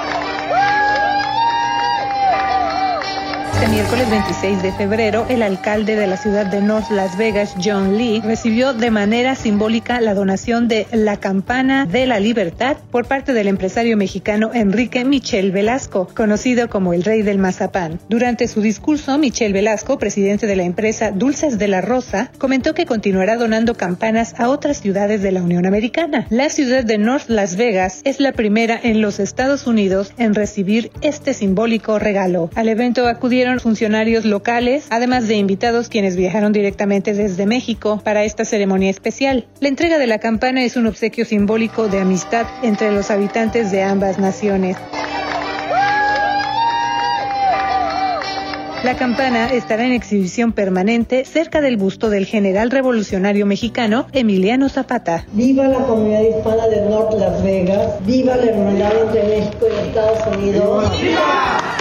Miércoles 3.81 4.11
26 4.11 4.61
de 4.61 4.71
febrero, 4.73 5.25
el 5.27 5.41
alcalde 5.41 5.95
de 5.95 6.05
la 6.05 6.15
ciudad 6.15 6.45
de 6.45 6.61
North 6.61 6.91
Las 6.91 7.17
Vegas, 7.17 7.55
John 7.63 7.97
Lee, 7.97 8.21
recibió 8.23 8.75
de 8.75 8.91
manera 8.91 9.33
simbólica 9.33 9.99
la 10.01 10.13
donación 10.13 10.67
de 10.67 10.85
la 10.91 11.17
campana 11.17 11.87
de 11.87 12.05
la 12.05 12.19
libertad 12.19 12.77
por 12.91 13.07
parte 13.07 13.33
del 13.33 13.47
empresario 13.47 13.97
mexicano 13.97 14.51
Enrique 14.53 15.03
Michel 15.03 15.51
Velasco, 15.51 16.07
conocido 16.15 16.69
como 16.69 16.93
el 16.93 17.03
rey 17.03 17.23
del 17.23 17.39
mazapán. 17.39 17.99
Durante 18.07 18.47
su 18.47 18.61
discurso, 18.61 19.17
Michel 19.17 19.51
Velasco, 19.51 19.97
presidente 19.97 20.45
de 20.45 20.55
la 20.55 20.63
empresa 20.63 21.09
Dulces 21.09 21.57
de 21.57 21.67
la 21.67 21.81
Rosa, 21.81 22.31
comentó 22.37 22.75
que 22.75 22.85
continuará 22.85 23.35
donando 23.35 23.73
campanas 23.73 24.35
a 24.37 24.49
otras 24.49 24.79
ciudades 24.79 25.23
de 25.23 25.31
la 25.31 25.41
Unión 25.41 25.65
Americana. 25.65 26.27
La 26.29 26.49
ciudad 26.49 26.83
de 26.83 26.99
North 26.99 27.29
Las 27.29 27.55
Vegas 27.55 28.01
es 28.03 28.19
la 28.19 28.33
primera 28.33 28.79
en 28.83 29.01
los 29.01 29.19
Estados 29.19 29.65
Unidos 29.65 30.13
en 30.19 30.35
recibir 30.35 30.91
este 31.01 31.33
simbólico 31.33 31.97
regalo. 31.97 32.51
Al 32.53 32.69
evento 32.69 33.07
acudieron 33.07 33.59
funcionarios 33.71 34.25
locales, 34.25 34.87
además 34.89 35.29
de 35.29 35.35
invitados 35.35 35.87
quienes 35.87 36.17
viajaron 36.17 36.51
directamente 36.51 37.13
desde 37.13 37.45
México 37.45 38.01
para 38.03 38.25
esta 38.25 38.43
ceremonia 38.43 38.89
especial. 38.89 39.47
La 39.61 39.69
entrega 39.69 39.97
de 39.97 40.07
la 40.07 40.19
campana 40.19 40.65
es 40.65 40.75
un 40.75 40.87
obsequio 40.87 41.23
simbólico 41.23 41.87
de 41.87 42.01
amistad 42.01 42.47
entre 42.63 42.91
los 42.91 43.09
habitantes 43.11 43.71
de 43.71 43.81
ambas 43.81 44.19
naciones. 44.19 44.75
La 48.83 48.97
campana 48.97 49.47
estará 49.53 49.85
en 49.85 49.93
exhibición 49.93 50.51
permanente 50.51 51.23
cerca 51.23 51.61
del 51.61 51.77
busto 51.77 52.09
del 52.09 52.25
general 52.25 52.71
revolucionario 52.71 53.45
mexicano 53.45 54.05
Emiliano 54.11 54.67
Zapata. 54.67 55.25
Viva 55.31 55.65
la 55.69 55.85
comunidad 55.85 56.23
hispana 56.23 56.67
de 56.67 56.89
North 56.89 57.13
Las 57.17 57.41
Vegas, 57.41 58.05
viva 58.05 58.35
la 58.35 58.47
hermandad 58.47 58.91
entre 59.07 59.23
México 59.23 59.65
y 59.71 59.87
Estados 59.87 60.27
Unidos. 60.35 60.91
¡Viva! 61.01 61.80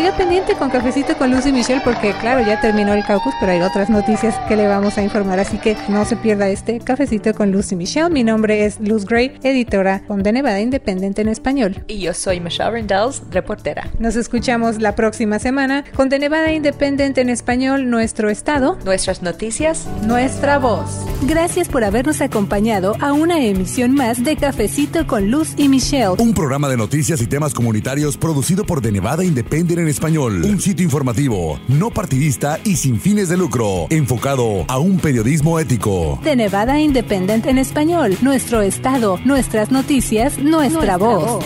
Siga 0.00 0.16
pendiente 0.16 0.54
con 0.54 0.70
Cafecito 0.70 1.14
con 1.18 1.30
Luz 1.30 1.44
y 1.44 1.52
Michelle 1.52 1.82
porque 1.84 2.14
claro, 2.14 2.40
ya 2.40 2.58
terminó 2.58 2.94
el 2.94 3.04
caucus, 3.04 3.34
pero 3.38 3.52
hay 3.52 3.60
otras 3.60 3.90
noticias 3.90 4.34
que 4.48 4.56
le 4.56 4.66
vamos 4.66 4.96
a 4.96 5.02
informar, 5.02 5.38
así 5.38 5.58
que 5.58 5.76
no 5.90 6.06
se 6.06 6.16
pierda 6.16 6.48
este 6.48 6.78
Cafecito 6.78 7.34
con 7.34 7.52
Luz 7.52 7.70
y 7.72 7.76
Michelle. 7.76 8.08
Mi 8.08 8.24
nombre 8.24 8.64
es 8.64 8.80
Luz 8.80 9.04
Gray, 9.04 9.38
editora 9.42 10.00
con 10.06 10.22
The 10.22 10.32
Nevada 10.32 10.58
Independiente 10.58 11.20
en 11.20 11.28
español. 11.28 11.84
Y 11.86 12.00
yo 12.00 12.14
soy 12.14 12.40
Michelle 12.40 12.70
Rendells, 12.70 13.22
reportera. 13.30 13.90
Nos 13.98 14.16
escuchamos 14.16 14.80
la 14.80 14.94
próxima 14.94 15.38
semana 15.38 15.84
con 15.94 16.08
The 16.08 16.18
Nevada 16.18 16.50
Independiente 16.50 17.20
en 17.20 17.28
español, 17.28 17.90
nuestro 17.90 18.30
estado, 18.30 18.78
nuestras 18.86 19.20
noticias, 19.20 19.86
nuestra 20.06 20.58
voz. 20.58 21.04
Gracias 21.24 21.68
por 21.68 21.84
habernos 21.84 22.22
acompañado 22.22 22.96
a 23.00 23.12
una 23.12 23.44
emisión 23.44 23.92
más 23.92 24.24
de 24.24 24.36
Cafecito 24.36 25.06
con 25.06 25.30
Luz 25.30 25.52
y 25.58 25.68
Michelle. 25.68 26.14
Un 26.16 26.32
programa 26.32 26.70
de 26.70 26.78
noticias 26.78 27.20
y 27.20 27.26
temas 27.26 27.52
comunitarios 27.52 28.16
producido 28.16 28.64
por 28.64 28.80
The 28.80 28.92
Nevada 28.92 29.24
Independiente 29.24 29.82
en 29.82 29.89
español. 29.90 30.44
Un 30.44 30.60
sitio 30.60 30.84
informativo, 30.84 31.60
no 31.68 31.90
partidista 31.90 32.58
y 32.64 32.76
sin 32.76 32.98
fines 32.98 33.28
de 33.28 33.36
lucro, 33.36 33.86
enfocado 33.90 34.64
a 34.68 34.78
un 34.78 34.98
periodismo 34.98 35.58
ético. 35.58 36.18
De 36.22 36.36
Nevada 36.36 36.80
Independent 36.80 37.46
en 37.46 37.58
español, 37.58 38.16
nuestro 38.22 38.62
estado, 38.62 39.18
nuestras 39.24 39.70
noticias, 39.70 40.38
nuestra, 40.38 40.96
voz. 40.96 41.44